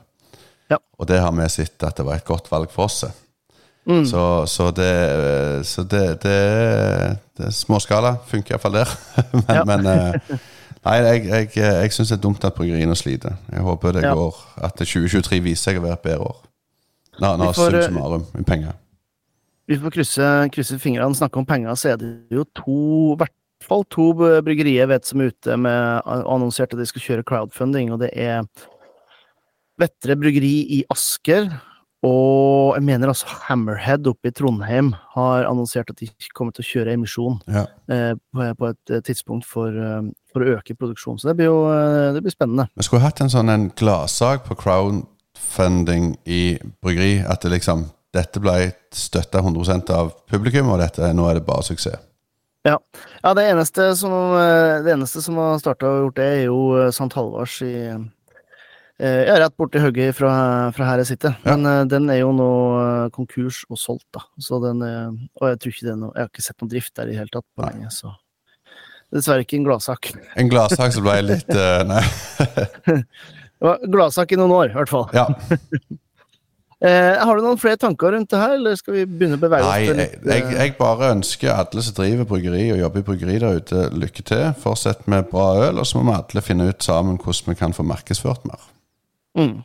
[0.73, 0.79] Ja.
[0.99, 3.05] Og det har vi sett at det var et godt valg for oss.
[3.87, 4.05] Mm.
[4.07, 6.39] Så, så, det, så det, det,
[7.39, 8.91] det Småskala funker iallfall der.
[9.39, 9.65] men, ja.
[9.67, 10.39] men eh,
[10.83, 13.37] Nei, jeg, jeg, jeg syns det er dumt at bryggeriene sliter.
[13.53, 14.17] Jeg håper det ja.
[14.19, 16.41] går at 2023 viser seg å være et bedre år.
[17.23, 18.75] Nå, nå får, sum summarum med penger.
[19.71, 21.15] Vi får krysse, krysse fingrene.
[21.15, 25.33] Snakke om penger, så er det jo to hvert fall to bryggerier vet som er
[25.33, 28.47] ute med annonsert at de skal kjøre crowdfunding, og det er
[29.81, 31.49] Vettre bryggeri i Asker.
[32.03, 36.67] Og jeg mener altså Hammerhead oppe i Trondheim har annonsert at de kommer til å
[36.67, 37.63] kjøre emisjon ja.
[37.95, 40.03] eh, på, på, et eh, tidspunkt for, uh,
[40.35, 41.21] for, å øke produksjonen.
[41.23, 42.67] Så det blir jo uh, det blir spennende.
[42.75, 46.43] Vi skulle hatt en sånn en gladsak på crowdfunding i
[46.83, 47.21] bryggeri.
[47.23, 47.87] At det liksom,
[48.19, 52.03] dette ble støtta 100 av publikum, og dette, nå er det bare suksess.
[52.63, 52.79] Ja.
[53.23, 56.59] ja det, eneste som, eh, det eneste som har starta og gjort det, er jo
[56.79, 57.11] eh, St.
[57.17, 60.33] Halvards i eh, ja, rett borti hugget fra,
[60.77, 61.35] fra, her jeg sitter.
[61.43, 61.57] Ja.
[61.57, 62.51] Men den er jo nå
[63.17, 64.23] konkurs og solgt, da.
[64.39, 66.95] Så den Og jeg tror ikke det er noe Jeg har ikke sett noen drift
[66.95, 68.15] der i det hele tatt på lenge, så
[69.13, 70.13] Dessverre ikke en gladsak.
[70.41, 72.05] En gladsak som ble litt uh, Nei.
[72.89, 75.11] det var gladsak i noen år, i hvert fall.
[75.13, 75.27] Ja.
[76.83, 79.63] Eh, har du noen flere tanker rundt det her, eller skal vi begynne å bevege
[79.63, 79.71] oss?
[79.71, 83.61] Nei, jeg, jeg, jeg, bare ønsker alle som driver bryggeri og jobber i bryggeri der
[83.63, 84.49] ute, lykke til.
[84.65, 87.77] Fortsett med bra øl, og så må vi alle finne ut sammen hvordan vi kan
[87.77, 88.67] få markedsført mer.
[89.39, 89.61] Mm.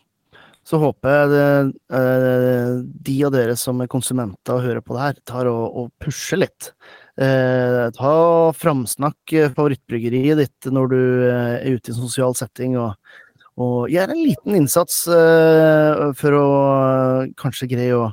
[0.68, 1.50] Så håper jeg det,
[1.98, 2.72] eh,
[3.10, 6.44] de av dere som er konsumenter og hører på det her, tar og, og pusher
[6.44, 6.74] litt.
[7.18, 8.18] Eh, ta
[8.54, 11.00] Framsnakk favorittbryggeriet ditt når du
[11.32, 12.78] eh, er ute i en sosial setting.
[12.78, 12.94] og
[13.58, 18.12] og gjøre en liten innsats uh, for å uh, kanskje greie å,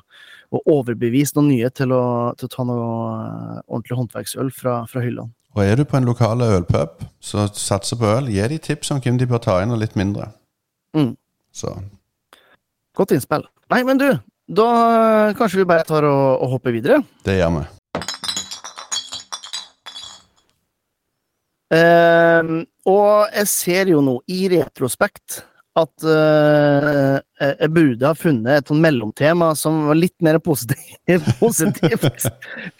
[0.48, 2.04] å, overbevise noen nye til å,
[2.38, 5.34] til å ta noe uh, ordentlig håndverksøl fra, fra hyllene.
[5.54, 9.02] Og er du på en lokal ølpub så satser på øl, gi de tips om
[9.04, 10.32] hvem de bør ta inn, og litt mindre.
[10.96, 11.12] Mm.
[11.54, 11.70] Så.
[12.98, 13.44] Godt innspill.
[13.70, 14.08] Nei, men du,
[14.50, 14.68] da
[15.38, 17.04] kanskje vi bare tar og, og hopper videre?
[17.26, 17.64] Det gjør vi.
[21.74, 25.40] Og jeg ser jo nå, i retrospekt,
[25.74, 31.26] at uh, jeg burde ha funnet et sånn mellomtema som var litt mer positivt.
[31.40, 32.28] positivt.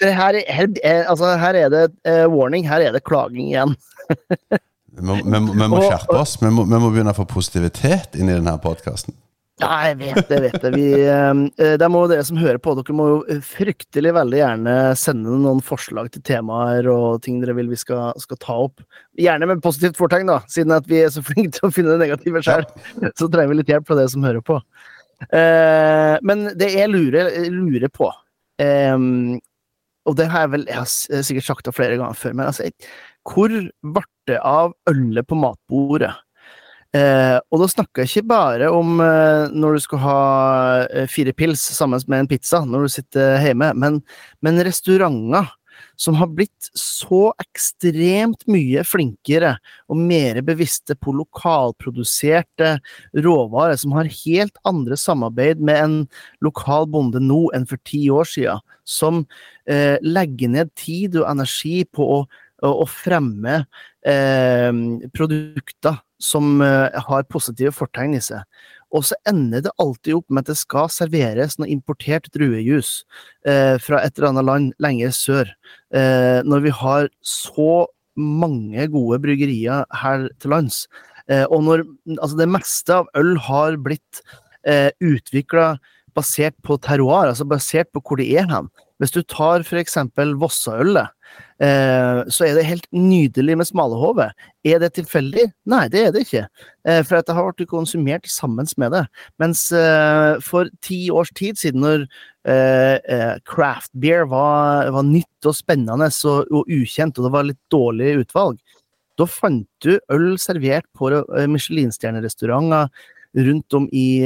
[0.05, 0.69] her, her,
[1.03, 3.75] altså, her, er det uh, warning, her er det klaging igjen.
[4.07, 6.39] vi, må, vi, vi må skjerpe oss.
[6.43, 9.17] Vi må, vi må begynne å få positivitet inn i denne podkasten.
[9.63, 10.71] Ja, jeg vet det, vet det.
[10.75, 15.37] Vi, eh, det må dere som hører på, dere må jo fryktelig veldig gjerne sende
[15.45, 18.83] noen forslag til temaer og ting dere vil vi skal, skal ta opp.
[19.21, 22.09] Gjerne med positivt fortegn, da, siden at vi er så flinke til å finne det
[22.09, 22.67] negative sjøl.
[23.15, 24.59] Så trenger vi litt hjelp fra dere som hører på.
[25.31, 28.09] Eh, men det jeg lurer, lurer på
[28.61, 28.97] eh,
[30.05, 32.67] Og det har jeg vel jeg har sikkert sagt det flere ganger før, men altså,
[33.25, 36.11] hvor ble det av ølet på matbordet?
[36.95, 40.19] Eh, og da snakker jeg ikke bare om eh, når du skal ha
[40.85, 43.99] eh, fire pils sammen med en pizza når du sitter hjemme, men,
[44.45, 45.49] men, restauranter
[45.99, 49.57] som har blitt så ekstremt mye flinkere
[49.91, 52.77] og mer bevisste på lokalproduserte
[53.27, 55.99] råvarer, som har helt andre samarbeid med en
[56.47, 59.25] lokal bonde nå enn for ti år siden, som
[59.67, 62.25] eh, legger ned tid og energi på å,
[62.63, 63.65] å, å fremme
[64.07, 64.71] eh,
[65.15, 68.45] produkter som uh, har positive fortegn i seg.
[68.95, 73.01] Og så ender det alltid opp med at det skal serveres noe importert druejus
[73.43, 75.51] eh, fra et eller annet land lenger sør,
[75.95, 77.87] Eh, når vi har så
[78.19, 80.87] mange gode bryggerier her til lands.
[81.51, 81.83] og når
[82.21, 84.21] altså det meste av øl har blitt
[84.69, 85.79] eh, utvikla
[86.15, 88.71] basert på terroir, altså basert på hvor det er hen.
[89.03, 89.97] Hvis du tar f.eks.
[90.41, 91.24] Vossaølet, eh,
[92.35, 94.27] så er det helt nydelig med smalahove.
[94.67, 95.47] Er det tilfeldig?
[95.71, 96.45] Nei, det er det ikke.
[96.89, 99.05] Eh, for det har vært konsumert sammen med det.
[99.41, 102.07] Mens eh, for ti års tid siden, når
[102.49, 107.49] eh, eh, craft beer var, var, nytt og spennende og, og, ukjent, og det var
[107.49, 108.59] litt dårlig utvalg,
[109.15, 112.91] da fant du øl servert på eh, Michelin-stjernerestauranter
[113.35, 114.23] rundt om i,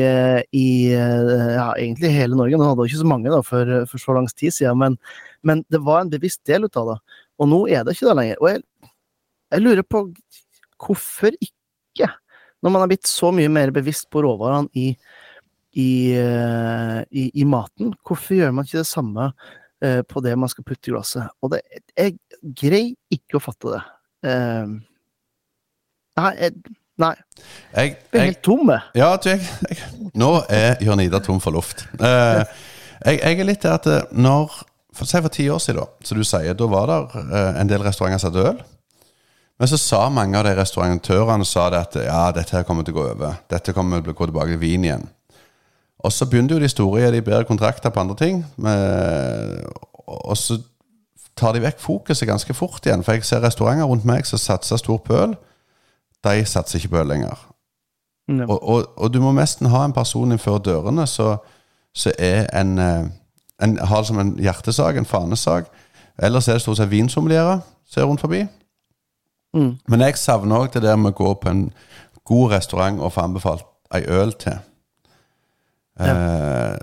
[0.52, 2.58] i, ja, egentlig hele Norge.
[2.58, 4.98] Nå hadde jo ikke så mange da, for, for, så lang tid siden, men,
[5.46, 6.98] men, det var en bevisst del av det.
[7.38, 8.42] Og nå er det ikke det lenger.
[8.42, 8.64] Og jeg,
[9.54, 10.02] jeg, lurer på
[10.78, 12.10] hvorfor ikke?
[12.62, 14.90] Når man har blitt så mye mer bevisst på råvarene i,
[15.78, 20.66] i, i, i maten, hvorfor gjør man ikke det samme uh, på det man skal
[20.66, 21.30] putte i glasset?
[21.42, 21.62] Og det,
[21.94, 23.84] jeg greier ikke å fatte det.
[24.26, 24.74] Uh,
[26.18, 27.14] nei, jeg, Nei.
[27.76, 28.72] Jeg, jeg er helt tom.
[28.96, 31.84] Ja, jeg, jeg, nå er Jørn Ida tom for luft.
[31.94, 32.40] Eh,
[33.04, 34.50] jeg, jeg, er litt der at eh, når
[34.98, 37.70] for, Si for ti år siden, da, som du sier, da var det eh, en
[37.70, 38.64] del restauranter som hadde øl.
[39.58, 42.96] Men så sa mange av de restauratørene sa det at ja, dette her kommer til
[42.96, 43.38] å gå over.
[43.50, 45.06] Dette kommer til å gå tilbake til vin igjen.
[46.02, 48.42] Og så begynte jo de store å gi de bedre kontrakter på andre ting.
[48.62, 49.64] Med,
[50.06, 50.60] og så
[51.38, 53.02] tar de vekk fokuset ganske fort igjen.
[53.06, 55.38] For jeg ser restauranter rundt meg som satser stort på øl
[56.24, 57.48] de satser ikke på øl lenger.
[58.28, 61.38] Og, og, og, du må nesten ha en person innenfor dørene som
[62.18, 63.06] er en, eh,
[63.62, 65.70] en Har det som en hjertesak, en fanesak.
[66.18, 68.44] Ellers er det stort sett vinsommelierer som er rundt forbi.
[69.54, 69.78] Mm.
[69.88, 71.72] Men jeg savner òg det der med å gå på en
[72.24, 74.58] god restaurant og få anbefalt ei øl til.
[75.98, 76.12] Ja.
[76.12, 76.78] Eh,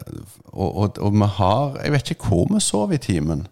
[0.45, 3.47] og, og, og, vi har Jeg vet ikke hvor vi sov i timen.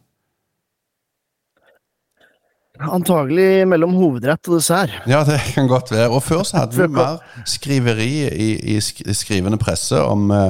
[2.82, 4.94] Antagelig mellom hovedrett og dessert.
[5.06, 6.10] Ja, det kan godt være.
[6.10, 10.50] Og før så hadde vi mer skriveri i, i skrivende presse om, eh,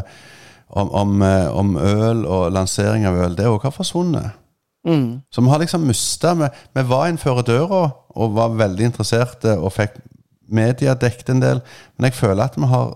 [0.70, 3.36] om, om, eh, om, øl og lansering av øl.
[3.36, 4.40] Det òg har forsvunnet.
[4.88, 5.20] Mm.
[5.32, 7.84] Så vi har liksom mista vi, vi, var innenfor døra
[8.16, 10.00] og var veldig interesserte og fikk
[10.48, 11.62] media dekket en del,
[11.96, 12.92] men jeg føler at vi har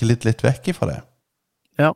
[0.00, 0.98] glidd litt vekk ifra det.
[1.80, 1.92] Ja.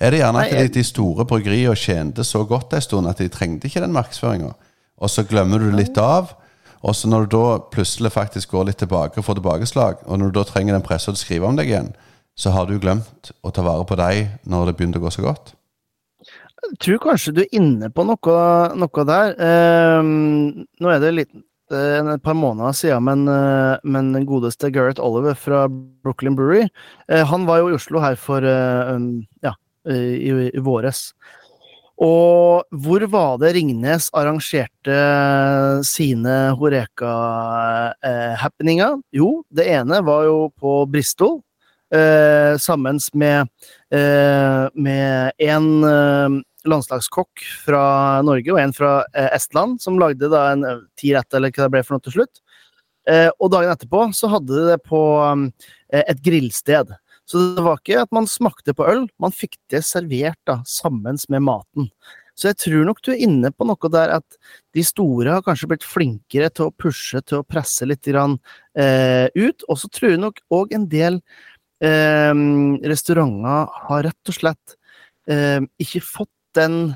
[0.00, 3.68] Er det gjerne at de store bryggeriene tjente så godt en stund at de trengte
[3.68, 4.52] ikke den markedsføringa?
[5.02, 6.32] Og så glemmer du litt av.
[6.82, 10.30] Og så når du da plutselig faktisk går litt tilbake og får tilbakeslag, og når
[10.30, 11.92] du da trenger den pressa til å skrive om deg igjen,
[12.38, 15.24] så har du glemt å ta vare på deg når det begynner å gå så
[15.26, 15.54] godt.
[16.62, 18.34] Jeg tror kanskje du er inne på noe,
[18.78, 19.34] noe der.
[19.34, 21.32] Eh, nå er det litt,
[21.74, 26.68] eh, et par måneder siden, men, eh, men den godeste Gareth Oliver fra Brooklyn Brewery
[27.08, 28.94] eh, Han var jo i Oslo her for eh,
[29.42, 29.54] ja,
[29.90, 31.10] i, i våres.
[32.02, 34.96] Og hvor var det Ringnes arrangerte
[35.86, 38.98] sine Horeka-happeninger?
[39.14, 41.38] jo, det ene var jo på Bristol,
[41.94, 43.46] eh, sammen med,
[43.94, 46.28] eh, med en eh,
[46.64, 51.32] landslagskokk fra Norge og en fra eh, Estland, som lagde da en eh, ti rett,
[51.34, 52.42] eller hva det ble for noe til slutt.
[53.10, 55.02] Eh, og dagen etterpå så hadde de det på
[55.92, 56.92] et grillsted.
[57.28, 61.20] Så det var ikke at man smakte på øl, man fikk det servert da, sammen
[61.32, 61.88] med maten.
[62.38, 64.38] Så jeg tror nok du er inne på noe der at
[64.74, 68.38] de store har kanskje blitt flinkere til å pushe, til å presse litt grann,
[68.74, 69.64] eh, ut.
[69.68, 71.20] Og så tror jeg nok òg en del
[71.84, 72.32] eh,
[72.88, 74.76] restauranter har rett og slett
[75.28, 76.94] eh, ikke fått den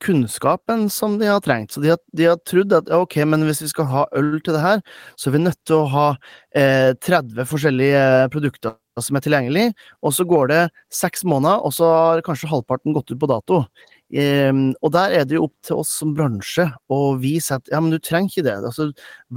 [0.00, 1.74] kunnskapen som de har trengt.
[1.74, 4.56] Så de har, de har trodd at ok, men hvis vi skal ha øl til
[4.56, 4.84] det her,
[5.18, 6.06] så er vi nødt til å ha
[6.56, 9.70] eh, 30 forskjellige produkter som er tilgjengelig,
[10.04, 10.60] og så går det
[10.94, 13.64] seks måneder, og så har kanskje halvparten gått ut på dato.
[14.10, 17.78] Um, og der er det jo opp til oss som bransje å vise at ja,
[17.78, 18.56] men du trenger ikke det.
[18.58, 18.88] Altså,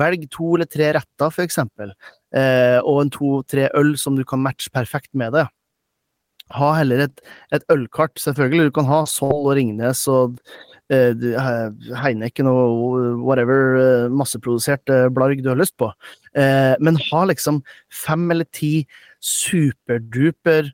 [0.02, 1.94] velg to eller tre retter, eksempel,
[2.34, 5.46] uh, og en to-tre øl som du kan matche perfekt med det.
[6.54, 7.22] Ha heller et,
[7.56, 8.70] et ølkart, selvfølgelig.
[8.70, 10.40] Du kan ha Sol og Ringnes og
[10.92, 15.92] Heineken og whatever uh, masseprodusert blarg du har lyst på.
[16.36, 17.62] men ha liksom
[17.94, 18.88] fem eller ti
[19.22, 20.72] superduper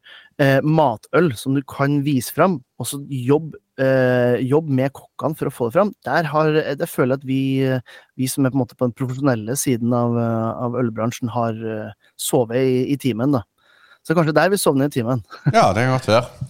[0.64, 5.54] matøl som du kan vise fram, og så jobb eh, jobb med kokkene for å
[5.54, 5.94] få det fram.
[6.08, 7.42] Der har, det føler jeg at vi,
[8.20, 11.60] vi som er på, en måte på den profesjonelle siden av, av ølbransjen, har
[12.20, 13.36] sovet i, i, timen.
[13.36, 13.44] da.
[14.06, 15.24] Så kanskje der vi sovner i timen.
[15.52, 16.50] ja, det kan godt være.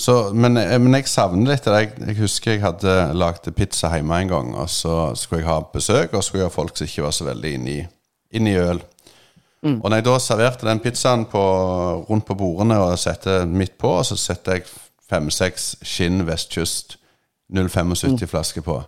[0.00, 4.22] Så, men, eh, men, jeg savner litt jeg, jeg, husker jeg hadde lagd pizza hjemme
[4.22, 4.54] en gang.
[4.56, 7.16] Og så skulle jeg ha besøk, og så skulle jeg ha folk som ikke var
[7.16, 8.80] så veldig inne i, øl.
[9.60, 9.82] Mm.
[9.82, 11.42] Og når jeg da serverte den pizzaen på,
[12.08, 14.70] rundt på bordene og satte midt på, så setter jeg
[15.10, 16.96] fem-seks skinn vestkyst
[17.52, 18.64] 0,75 mm.
[18.64, 18.78] på,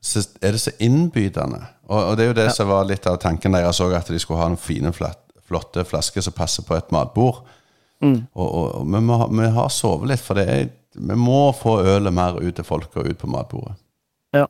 [0.00, 1.60] så er det så innbydende.
[1.90, 2.56] Og, og, det er jo det ja.
[2.56, 4.94] som var litt av tanken deres òg, at de skulle ha en fine,
[5.48, 7.42] flotte flaske som passer på et matbord.
[8.04, 8.20] Mm.
[8.32, 11.80] Og, og, og vi, må, vi, har sovet litt, for det er, vi må få
[11.96, 13.78] ølet mer ut til folk og ut på matbordet.
[14.36, 14.46] Ja.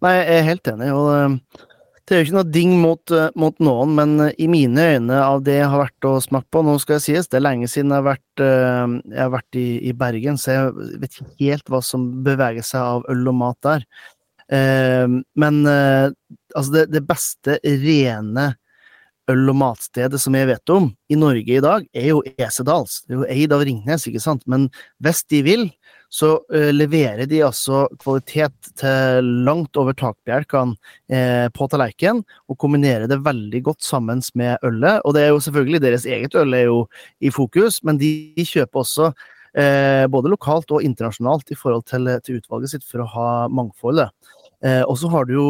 [0.00, 0.92] Nei, jeg er helt enig.
[0.96, 1.66] og
[2.10, 5.18] det er jo ikke noe ding mot, eh, mot, noen, men eh, i mine øyne
[5.22, 7.68] av det jeg har vært og smakt på Nå skal jeg sies, det er lenge
[7.70, 11.36] siden jeg har vært, eh, jeg har vært i, i, Bergen, så jeg vet ikke
[11.44, 13.86] helt hva som beveger seg av øl og mat der.
[14.50, 18.48] Men altså det, det beste rene
[19.30, 23.00] øl- og matstedet som jeg vet om i Norge i dag, er jo Esedals.
[23.06, 24.68] Det er jo eid av Ringnes, ikke sant, men
[25.04, 25.66] hvis de vil,
[26.10, 30.74] så uh, leverer de altså kvalitet til langt over takbjelkene
[31.12, 35.04] eh, på tallerkenen, og kombinerer det veldig godt sammen med ølet.
[35.06, 36.80] Og det er jo selvfølgelig deres eget øl er jo
[37.22, 39.12] i fokus, men de, de kjøper også
[39.54, 44.10] eh, både lokalt og internasjonalt i forhold til, til utvalget sitt for å ha mangfoldet.
[44.60, 45.44] Og så har du jo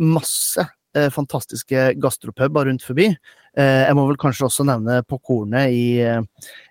[0.00, 0.62] masse
[0.96, 3.10] eh, fantastiske gastropuber rundt forbi.
[3.54, 6.00] Eh, jeg må vel kanskje også nevne På Kornet i,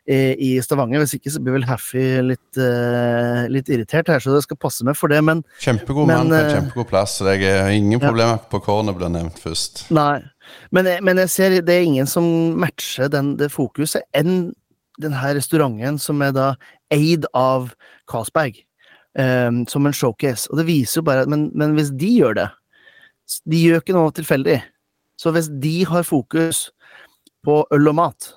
[0.03, 0.99] i, i, Stavanger.
[1.03, 4.83] Hvis ikke så blir vel Haffy litt, uh, litt, irritert her, så det skal passe
[4.83, 7.15] meg for det, men Kjempegod men, mann på eh, kjempegod plass.
[7.21, 8.03] Så jeg har ingen ja.
[8.03, 9.85] problemer med at På Kornet blir nevnt først.
[9.95, 10.19] Nei,
[10.75, 12.27] men, men, jeg ser det er ingen som
[12.59, 14.51] matcher den, det fokuset enn
[15.01, 16.51] denne restauranten som er da
[16.93, 17.71] eid av
[18.11, 18.59] Carlsberg.
[19.13, 20.47] Um, som en showcase.
[20.49, 22.47] Og det viser jo bare men, men hvis de gjør det
[23.49, 24.59] De gjør ikke noe tilfeldig.
[25.19, 26.67] Så hvis de har fokus
[27.45, 28.29] på øl og mat,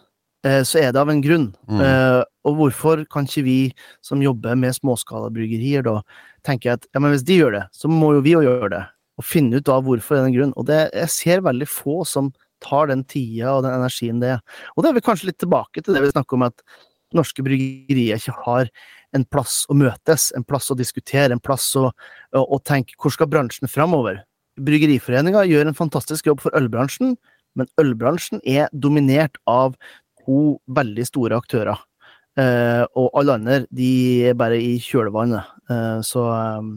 [0.46, 1.48] eh, så er det av en grunn.
[1.70, 1.82] Mm.
[1.82, 3.60] Eh, og hvorfor kan ikke vi
[4.04, 6.00] som jobber med småskalabryggerier da
[6.46, 8.82] tenke at ja, men hvis de gjør det, så må jo vi òg gjøre det.
[9.16, 10.52] Og finne ut av hvorfor er en grunn.
[10.60, 12.30] Og det, jeg ser veldig få som
[12.64, 14.44] tar den tida og den energien det er.
[14.74, 16.62] Og det er vi kanskje litt tilbake til det vi snakker om, at
[17.16, 18.70] norske bryggerier ikke har
[19.16, 23.14] en plass å møtes, en plass å diskutere, en plass å, å, å tenke hvor
[23.14, 24.22] skal bransjen framover?
[24.56, 27.16] Bryggeriforeninga gjør en fantastisk jobb for ølbransjen,
[27.56, 29.76] men ølbransjen er dominert av
[30.24, 31.80] to veldig store aktører.
[32.36, 33.90] Eh, og alle andre de
[34.28, 35.52] er bare i kjølvannet.
[35.72, 36.24] Eh, så
[36.60, 36.74] um,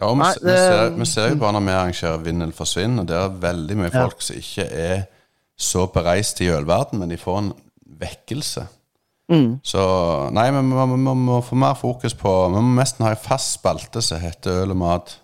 [0.00, 3.06] Ja, vi, nei, ser, vi, ser, jo bare når vi arrangerer Vinn eller forsvinn, og
[3.10, 4.26] det er veldig mye folk ja.
[4.28, 5.04] som ikke er
[5.54, 7.52] så bereist i ølverden, men de får en
[8.00, 8.66] vekkelse.
[9.30, 9.60] Mm.
[9.64, 9.82] Så
[10.36, 14.02] nei, vi må, må, få mer fokus på Vi må nesten ha en fast spalte
[14.04, 15.14] som heter Øl og mat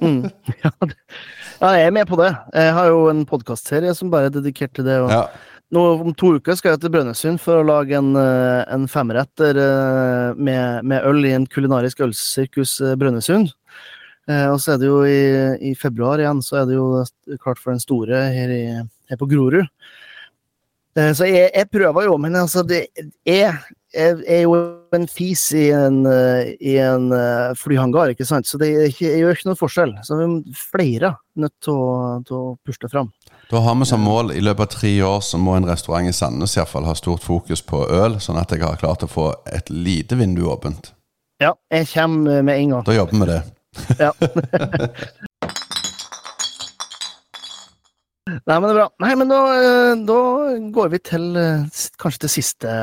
[0.00, 0.24] mm.
[0.64, 2.30] ja, jeg er med på det.
[2.56, 4.98] Jeg har jo en podkastserie som bare er dedikert til det.
[5.04, 5.22] Og ja.
[5.76, 9.60] nå, om to uker skal jeg til Brønnøysund for å lage en, eh, en femretter
[9.60, 13.54] eh, med, med, øl i en kulinarisk ølsirkus eh, Brønnøysund.
[14.30, 15.22] Og så er det jo i,
[15.66, 17.00] i, februar igjen, så er det jo
[17.42, 18.76] klart for den store her, i,
[19.10, 19.66] her på Grorud.
[20.94, 22.84] Så jeg, jeg, prøver jo, men altså, det
[23.26, 23.58] er
[23.94, 24.54] er jo
[24.94, 28.46] en fis i en, eh, i en eh, flyhangar, ikke sant?
[28.46, 29.94] så det gjør ikke noen forskjell.
[30.06, 33.10] Så vi er flere nødt til å, til å pushe fram.
[33.50, 36.14] Da har vi som mål i løpet av tre år så må en restaurant i
[36.14, 39.32] Sandnes i fall ha stort fokus på øl, sånn at jeg har klart å få
[39.50, 40.92] et lite vindu åpent.
[41.42, 42.84] Ja, jeg kommer med en gang.
[42.86, 43.42] Da jobber vi med det.
[43.98, 44.12] Ja.
[48.30, 48.90] Nei, men det er bra.
[49.02, 50.18] Nei, men da, eh, da
[50.70, 51.24] går vi til
[51.98, 52.74] kanskje til siste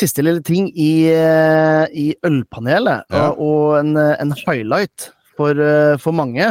[0.00, 3.28] siste lille ting i, eh, i ølpanelet, ja.
[3.32, 6.48] og en, en, highlight for, eh, for mange,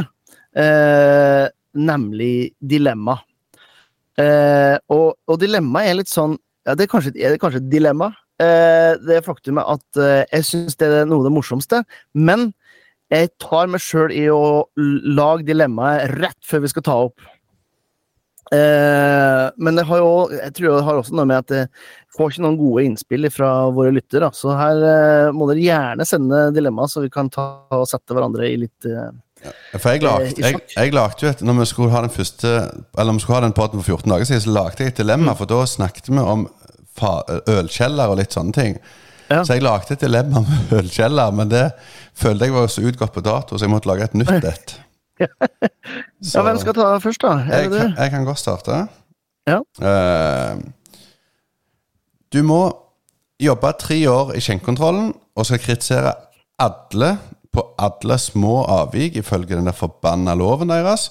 [0.55, 1.45] eh,
[1.75, 3.19] nemlig dilemma.
[4.19, 6.35] Eh, og, og dilemmaet er litt sånn
[6.67, 8.11] ja, det er kanskje, er det kanskje et dilemma.
[8.39, 11.81] Eh, det faktumet at eh, jeg syns det er noe av det morsomste,
[12.13, 12.51] men
[13.09, 17.25] jeg tar meg sjøl i å lage dilemmaet rett før vi skal ta opp.
[18.49, 21.67] Eh, men det har jo, jeg tror det har også noe med at jeg
[22.17, 24.31] får ikke noen gode innspill fra våre lyttere.
[24.33, 28.49] Så her eh, må dere gjerne sende dilemmaer, så vi kan ta og sette hverandre
[28.49, 29.11] i litt eh,
[29.77, 32.49] For jeg lagde, Eh, jeg, jeg lagde jo et Når vi skulle ha den første
[32.49, 35.03] Eller når vi skulle ha den på for 14 dager siden, så lagde jeg et
[35.03, 36.49] dilemma, for da snakket vi om
[36.99, 38.73] ølkjeller og litt sånne ting.
[39.29, 39.45] Ja.
[39.47, 41.69] Så jeg lagde et dilemma med ølkjeller, men det
[42.17, 44.73] følte jeg var så utgått på dato, så jeg måtte lage et nytt et.
[45.19, 47.33] Ja, hvem skal ta først, da?
[47.49, 48.79] Jeg, det kan- jeg kan godt starte.
[49.49, 49.59] Ja.
[49.81, 50.61] Uh,
[52.33, 52.59] du må
[53.41, 56.13] jobbe tre år i skjenkekontrollen og skal kritisere
[56.59, 57.13] alle
[57.55, 61.07] på alle små avvik ifølge den forbanna loven deres,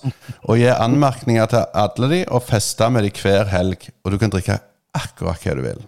[0.47, 4.31] og gi anmerkninger til alle de og feste med de hver helg, og du kan
[4.31, 4.61] drikke
[4.95, 5.81] akkurat hva du vil.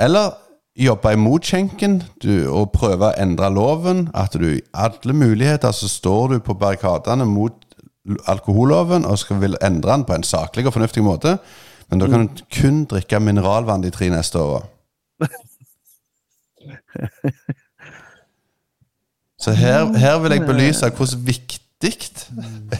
[0.00, 0.30] Eller
[0.78, 1.98] jobbe imot skjenken
[2.48, 4.06] og prøve å endre loven.
[4.14, 7.58] At du i alle muligheter så står du på barrikadene mot
[8.26, 11.36] alkoholloven og skal vil endre den på en saklig og fornuftig måte.
[11.90, 14.62] Men da kan du kun drikke mineralvann de tre neste åra.
[19.42, 21.58] Så her, her vil jeg belyse hvordan viktig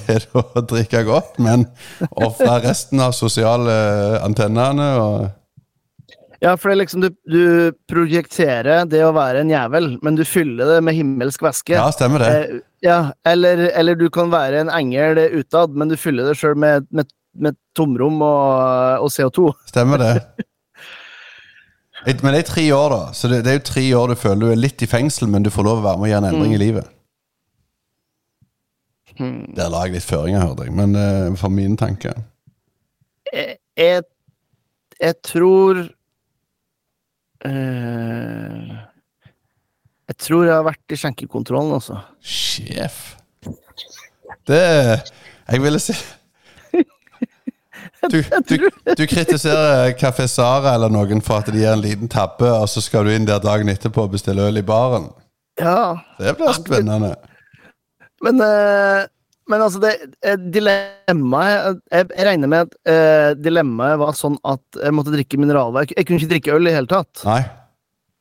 [0.07, 1.65] er det å drikke godt, men
[2.15, 3.75] ofre resten av sosiale
[4.23, 5.25] antennene og
[6.43, 7.43] Ja, for det er liksom du, du
[7.91, 11.77] projekterer det å være en jævel, men du fyller det med himmelsk væske.
[11.77, 12.31] Ja, stemmer det.
[12.35, 12.99] Eh, ja,
[13.31, 17.13] eller, eller du kan være en engel utad, men du fyller det sjøl med, med,
[17.39, 19.53] med tomrom og, og CO2.
[19.71, 20.17] Stemmer det.
[22.03, 23.13] Men det er tre år, da.
[23.15, 25.45] Så det, det er jo tre år du føler du er litt i fengsel, men
[25.47, 26.89] du får lov å være med og gjøre en endring i livet.
[29.23, 30.75] Der la jeg litt føringer, hørte jeg.
[30.75, 32.17] Men uh, for mine tanker
[33.31, 34.03] Jeg, jeg,
[34.99, 35.85] jeg tror
[37.49, 38.73] eh,
[40.09, 42.01] Jeg tror jeg har vært i skjenkekontrollen, altså.
[42.21, 43.17] Sjef.
[44.47, 45.95] Det Jeg ville si
[48.11, 48.19] du,
[48.49, 48.55] du,
[48.99, 52.83] du kritiserer Kafé Sara eller noen for at de gjør en liten tabbe, og så
[52.83, 55.07] skal du inn der dagen etterpå og bestille øl i baren.
[55.61, 57.15] Ja, Det blir spennende.
[58.23, 59.07] Men, eh,
[59.51, 59.91] men altså, det
[60.23, 65.41] eh, dilemmaet Jeg, jeg regner med at eh, dilemmaet var sånn at jeg måtte drikke
[65.41, 65.89] mineralvann.
[65.89, 67.25] Jeg, jeg kunne ikke drikke øl i det hele tatt.
[67.27, 67.43] Nei.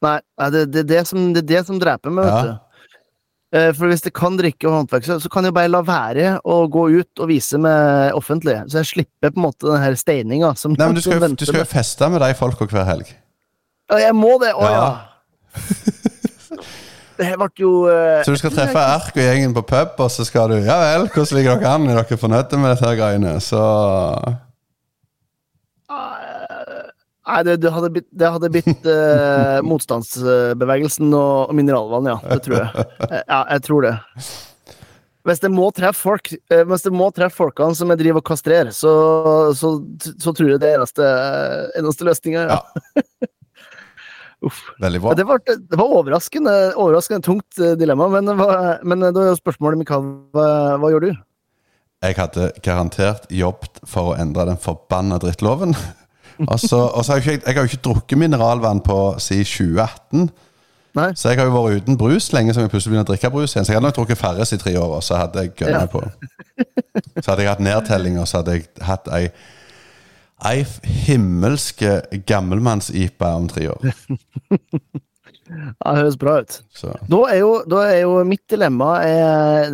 [0.02, 0.18] Nei,
[0.56, 2.36] det, det, det, som, det er det som dreper meg, Ja.
[2.42, 2.68] vet du.
[3.52, 6.38] Eh, For hvis jeg kan drikke og håndverk, så så kan jeg bare la være
[6.48, 8.58] å gå ut og vise meg offentlig.
[8.72, 10.54] Så jeg slipper på en måte den her steininga.
[10.58, 13.12] Som, Nei, men du skal, jo, du skal jo feste med de folka hver helg.
[13.92, 14.54] Ja, jeg må det!
[14.56, 14.86] Å ja!
[14.88, 14.92] Ja.
[17.22, 20.08] Det her ble jo uh, Så du skal treffe Erk og gjengen på pub, og
[20.10, 21.90] så skal du Ja vel, hvordan ligger dere an?
[21.92, 23.36] Er dere fornøyde med dette her greiene?
[23.46, 23.62] Så
[27.32, 32.18] Nei, det, det hadde blitt, det hadde blitt uh, motstandsbevegelsen og, og mineralvann, ja.
[32.34, 32.88] Det tror jeg.
[33.12, 33.94] Eh, Ja, jeg tror det.
[35.30, 38.72] Hvis det må treffe folk Hvis det må treffe folkene som jeg driver og kastrerer,
[38.74, 38.92] så,
[39.54, 39.76] så,
[40.18, 41.12] så tror jeg det er eneste,
[41.78, 42.48] eneste løsninga.
[42.50, 42.58] Ja.
[42.98, 43.30] Ja.
[44.42, 44.62] Uff.
[44.82, 45.12] veldig bra.
[45.14, 49.36] Ja, Det, var, det var overraskende, overraskende tungt eh, dilemma, men, det men da er
[49.38, 50.48] spørsmålet, Mikael, hva,
[50.82, 51.12] hva gjør du?
[52.02, 55.76] Jeg hadde garantert jobbet for å endre den forbanna drittloven.
[56.50, 59.46] Og så og så har jeg, ikke, jeg har jo ikke drukket mineralvann på siden
[59.46, 60.24] 2018.
[60.98, 61.06] Nei?
[61.14, 63.54] Så jeg har jo vært uten brus lenge som jeg plutselig begynner å drikke brus
[63.54, 63.68] igjen.
[63.68, 65.92] Så jeg hadde nok drukket Farris i tre år, og så hadde jeg gønna Ja.
[65.92, 66.02] på.
[67.22, 69.28] Så hadde jeg hatt nedtelling, og så hadde jeg hatt ei
[70.48, 70.64] Ei
[71.06, 73.92] himmelske gammelmanns-IPA om tre år.
[75.52, 76.54] Ja, det høres bra ut.
[77.12, 79.74] Da er jo, da er jo mitt dilemma er,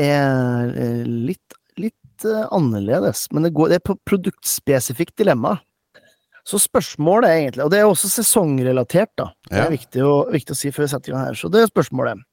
[0.00, 5.58] er eh, litt, litt eh, annerledes, men det, går, det er på produktspesifikt dilemma.
[6.48, 9.28] Så spørsmålet er egentlig, og det er også sesongrelatert, da.
[9.50, 9.66] Det Ja.
[9.66, 11.36] er viktig å, viktig å si før vi setter i gang her.
[11.42, 12.24] Så det er spørsmålet.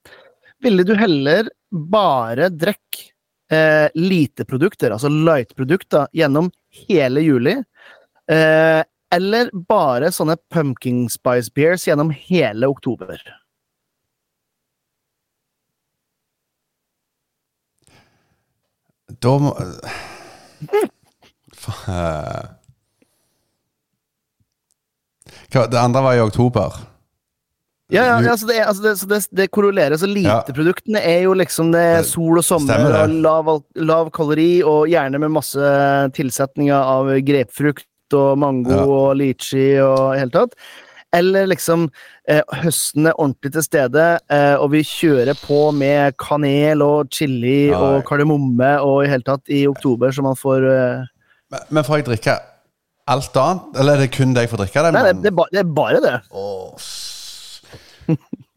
[0.63, 1.51] Ville du heller
[1.91, 3.09] bare drikke
[3.51, 6.49] eh, lite produkter, altså light-produkter, gjennom
[6.87, 7.55] hele juli?
[8.31, 8.81] Eh,
[9.15, 13.21] eller bare sånne pumpkin spice beers gjennom hele oktober?
[19.21, 19.53] da må.
[25.51, 26.73] Hva- Det andre var i oktober.
[27.93, 29.95] Ja, ja, ja altså det, altså det, så det, det korrelerer.
[30.01, 35.21] Så liteproduktene er jo liksom det sol og sommer og lav, lav kalori, og gjerne
[35.23, 35.69] med masse
[36.17, 38.83] tilsetninger av grepfrukt og mango Ja.
[38.88, 40.53] og lychee og i hele tatt.
[41.15, 41.85] Eller liksom
[42.27, 47.69] eh, høsten er ordentlig til stede, eh, og vi kjører på med kanel og chili
[47.71, 47.79] Nei.
[47.79, 51.05] og kardemomme og i hele tatt i oktober, så man får eh,
[51.55, 52.35] Men, men får jeg drikke
[53.07, 53.69] alt annet?
[53.79, 54.83] Eller er det kun det jeg får drikke?
[54.83, 56.15] Det, Nei, det, er ba- det er bare det.
[56.35, 56.89] Åh,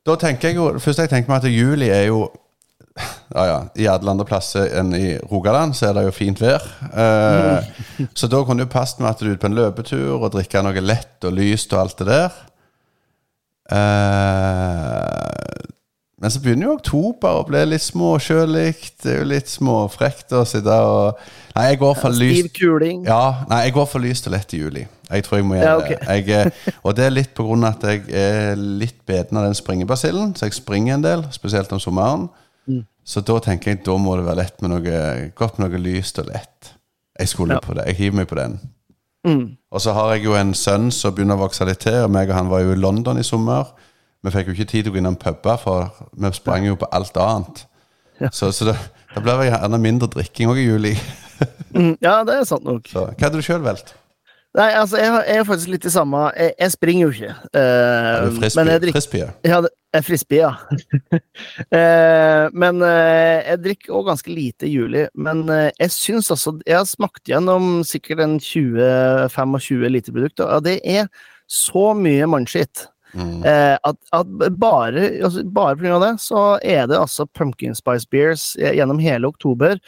[0.07, 2.23] Da tenker jeg jo Først jeg tenker meg at juli er jo
[3.35, 3.59] Ja, ja.
[3.79, 6.65] I alle andre plasser enn i Rogaland så er det jo fint vær.
[6.91, 7.69] Eh,
[8.19, 10.67] så da kunne det passet med at du er ute på en løpetur og drikker
[10.67, 12.41] noe lett og lyst og alt det der.
[13.71, 15.31] Eh,
[16.21, 18.75] men så begynner jo oktober å bli litt småkjølig.
[19.01, 21.23] Det er jo litt småfrekt å sitte og
[21.55, 22.61] Nei, jeg går for lyst
[23.09, 24.85] ja, nei, jeg går for lyst og lett i juli.
[25.11, 25.99] Jeg tror jeg må gjøre Ja, det.
[26.27, 29.45] Jeg, er- og det er litt på grunn av at jeg er litt beten av
[29.49, 32.29] den springebasillen, så jeg springer en del, spesielt om sommeren.
[32.69, 32.85] Mm.
[33.05, 36.19] Så da tenker jeg da må det være lett med noe godt med noe lyst
[36.23, 36.75] og lett.
[37.19, 37.61] Jeg skulle Ja.
[37.61, 37.87] på det.
[37.91, 38.61] Jeg hiver meg på den.
[39.27, 39.57] Mm.
[39.73, 42.31] Og så har jeg jo en sønn som begynner å vokse litt til, og meg
[42.31, 43.65] og han var jo i London i sommer.
[44.25, 46.87] Vi fikk jo ikke tid til å gå innom puber, for vi sprang jo på
[46.93, 47.67] alt annet.
[48.21, 48.29] Ja.
[48.33, 48.77] Så, så det,
[49.17, 50.95] ble vel gjerne mindre drikking òg i juli.
[51.75, 52.89] Mm, ja, det er sant nok.
[52.91, 53.95] Så, hva hadde du sjøl valgt?
[54.59, 57.35] Nei, altså, jeg, jeg er faktisk litt i samme Jeg, jeg springer jo ikke.
[57.55, 58.73] Uh, Er du men frisbee?
[58.73, 59.29] jeg drikker frisbee?
[59.47, 60.53] Ja, jeg er frisbee, ja.
[61.71, 65.05] uh, men uh, jeg drikker òg ganske lite i juli.
[65.15, 70.81] Men jeg syns altså Jeg har smakt gjennom sikkert en 20-25 liter produkt, og det
[70.83, 71.07] er
[71.51, 72.89] så mye mannskitt.
[73.11, 73.43] Mm.
[73.43, 75.97] At, at bare, altså, bare pga.
[75.99, 79.79] det, så er det altså pumpkin spice beers gjennom hele oktober.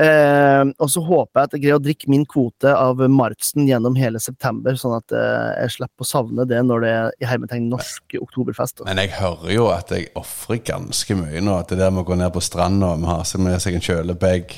[0.00, 3.92] Eh, og så håper jeg at jeg greier å drikke min kvote av Martsen gjennom
[4.00, 7.66] hele september, sånn at eh, jeg slipper å savne det når det er i hermetegn
[7.68, 8.80] norsk oktoberfest.
[8.80, 8.86] Da.
[8.88, 11.58] Men jeg hører jo at jeg ofrer ganske mye nå.
[11.60, 14.56] At det der med å gå ned på stranda og ha med seg en kjølebag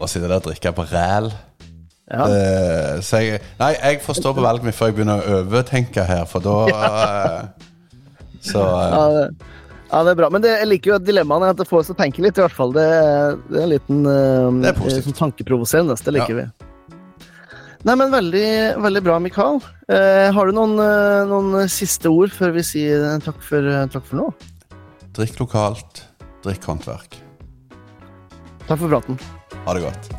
[0.00, 1.30] og sitte der og drikke på ræl
[2.10, 2.24] Ja.
[2.26, 6.02] det- Så jeg Nei, jeg får stå på valget mitt før jeg begynner å overtenke
[6.08, 7.48] her, for da ja.
[8.42, 9.28] Så eh, Ja, det,
[9.90, 10.30] ja, det er bra.
[10.30, 12.38] Men det, jeg liker jo at dilemmaene at det får oss til å tenke litt,
[12.38, 12.72] i hvert fall.
[12.76, 12.86] Det,
[13.50, 15.08] det er en liten uh, Det er positivt.
[15.10, 15.96] sånn tankeprovoserende.
[15.98, 16.44] Det liker Ja.
[16.44, 16.66] vi.
[17.80, 18.48] Nei, men veldig,
[18.84, 19.56] veldig bra, Mikael.
[19.88, 23.86] Uh, har du noen, uh, noen siste ord før vi sier eh, takk for, eh,
[23.90, 24.26] takk for nå?
[25.16, 26.04] drikk lokalt,
[26.44, 27.16] drikk håndverk.
[28.68, 29.18] Takk for praten.
[29.66, 30.12] Ha det godt.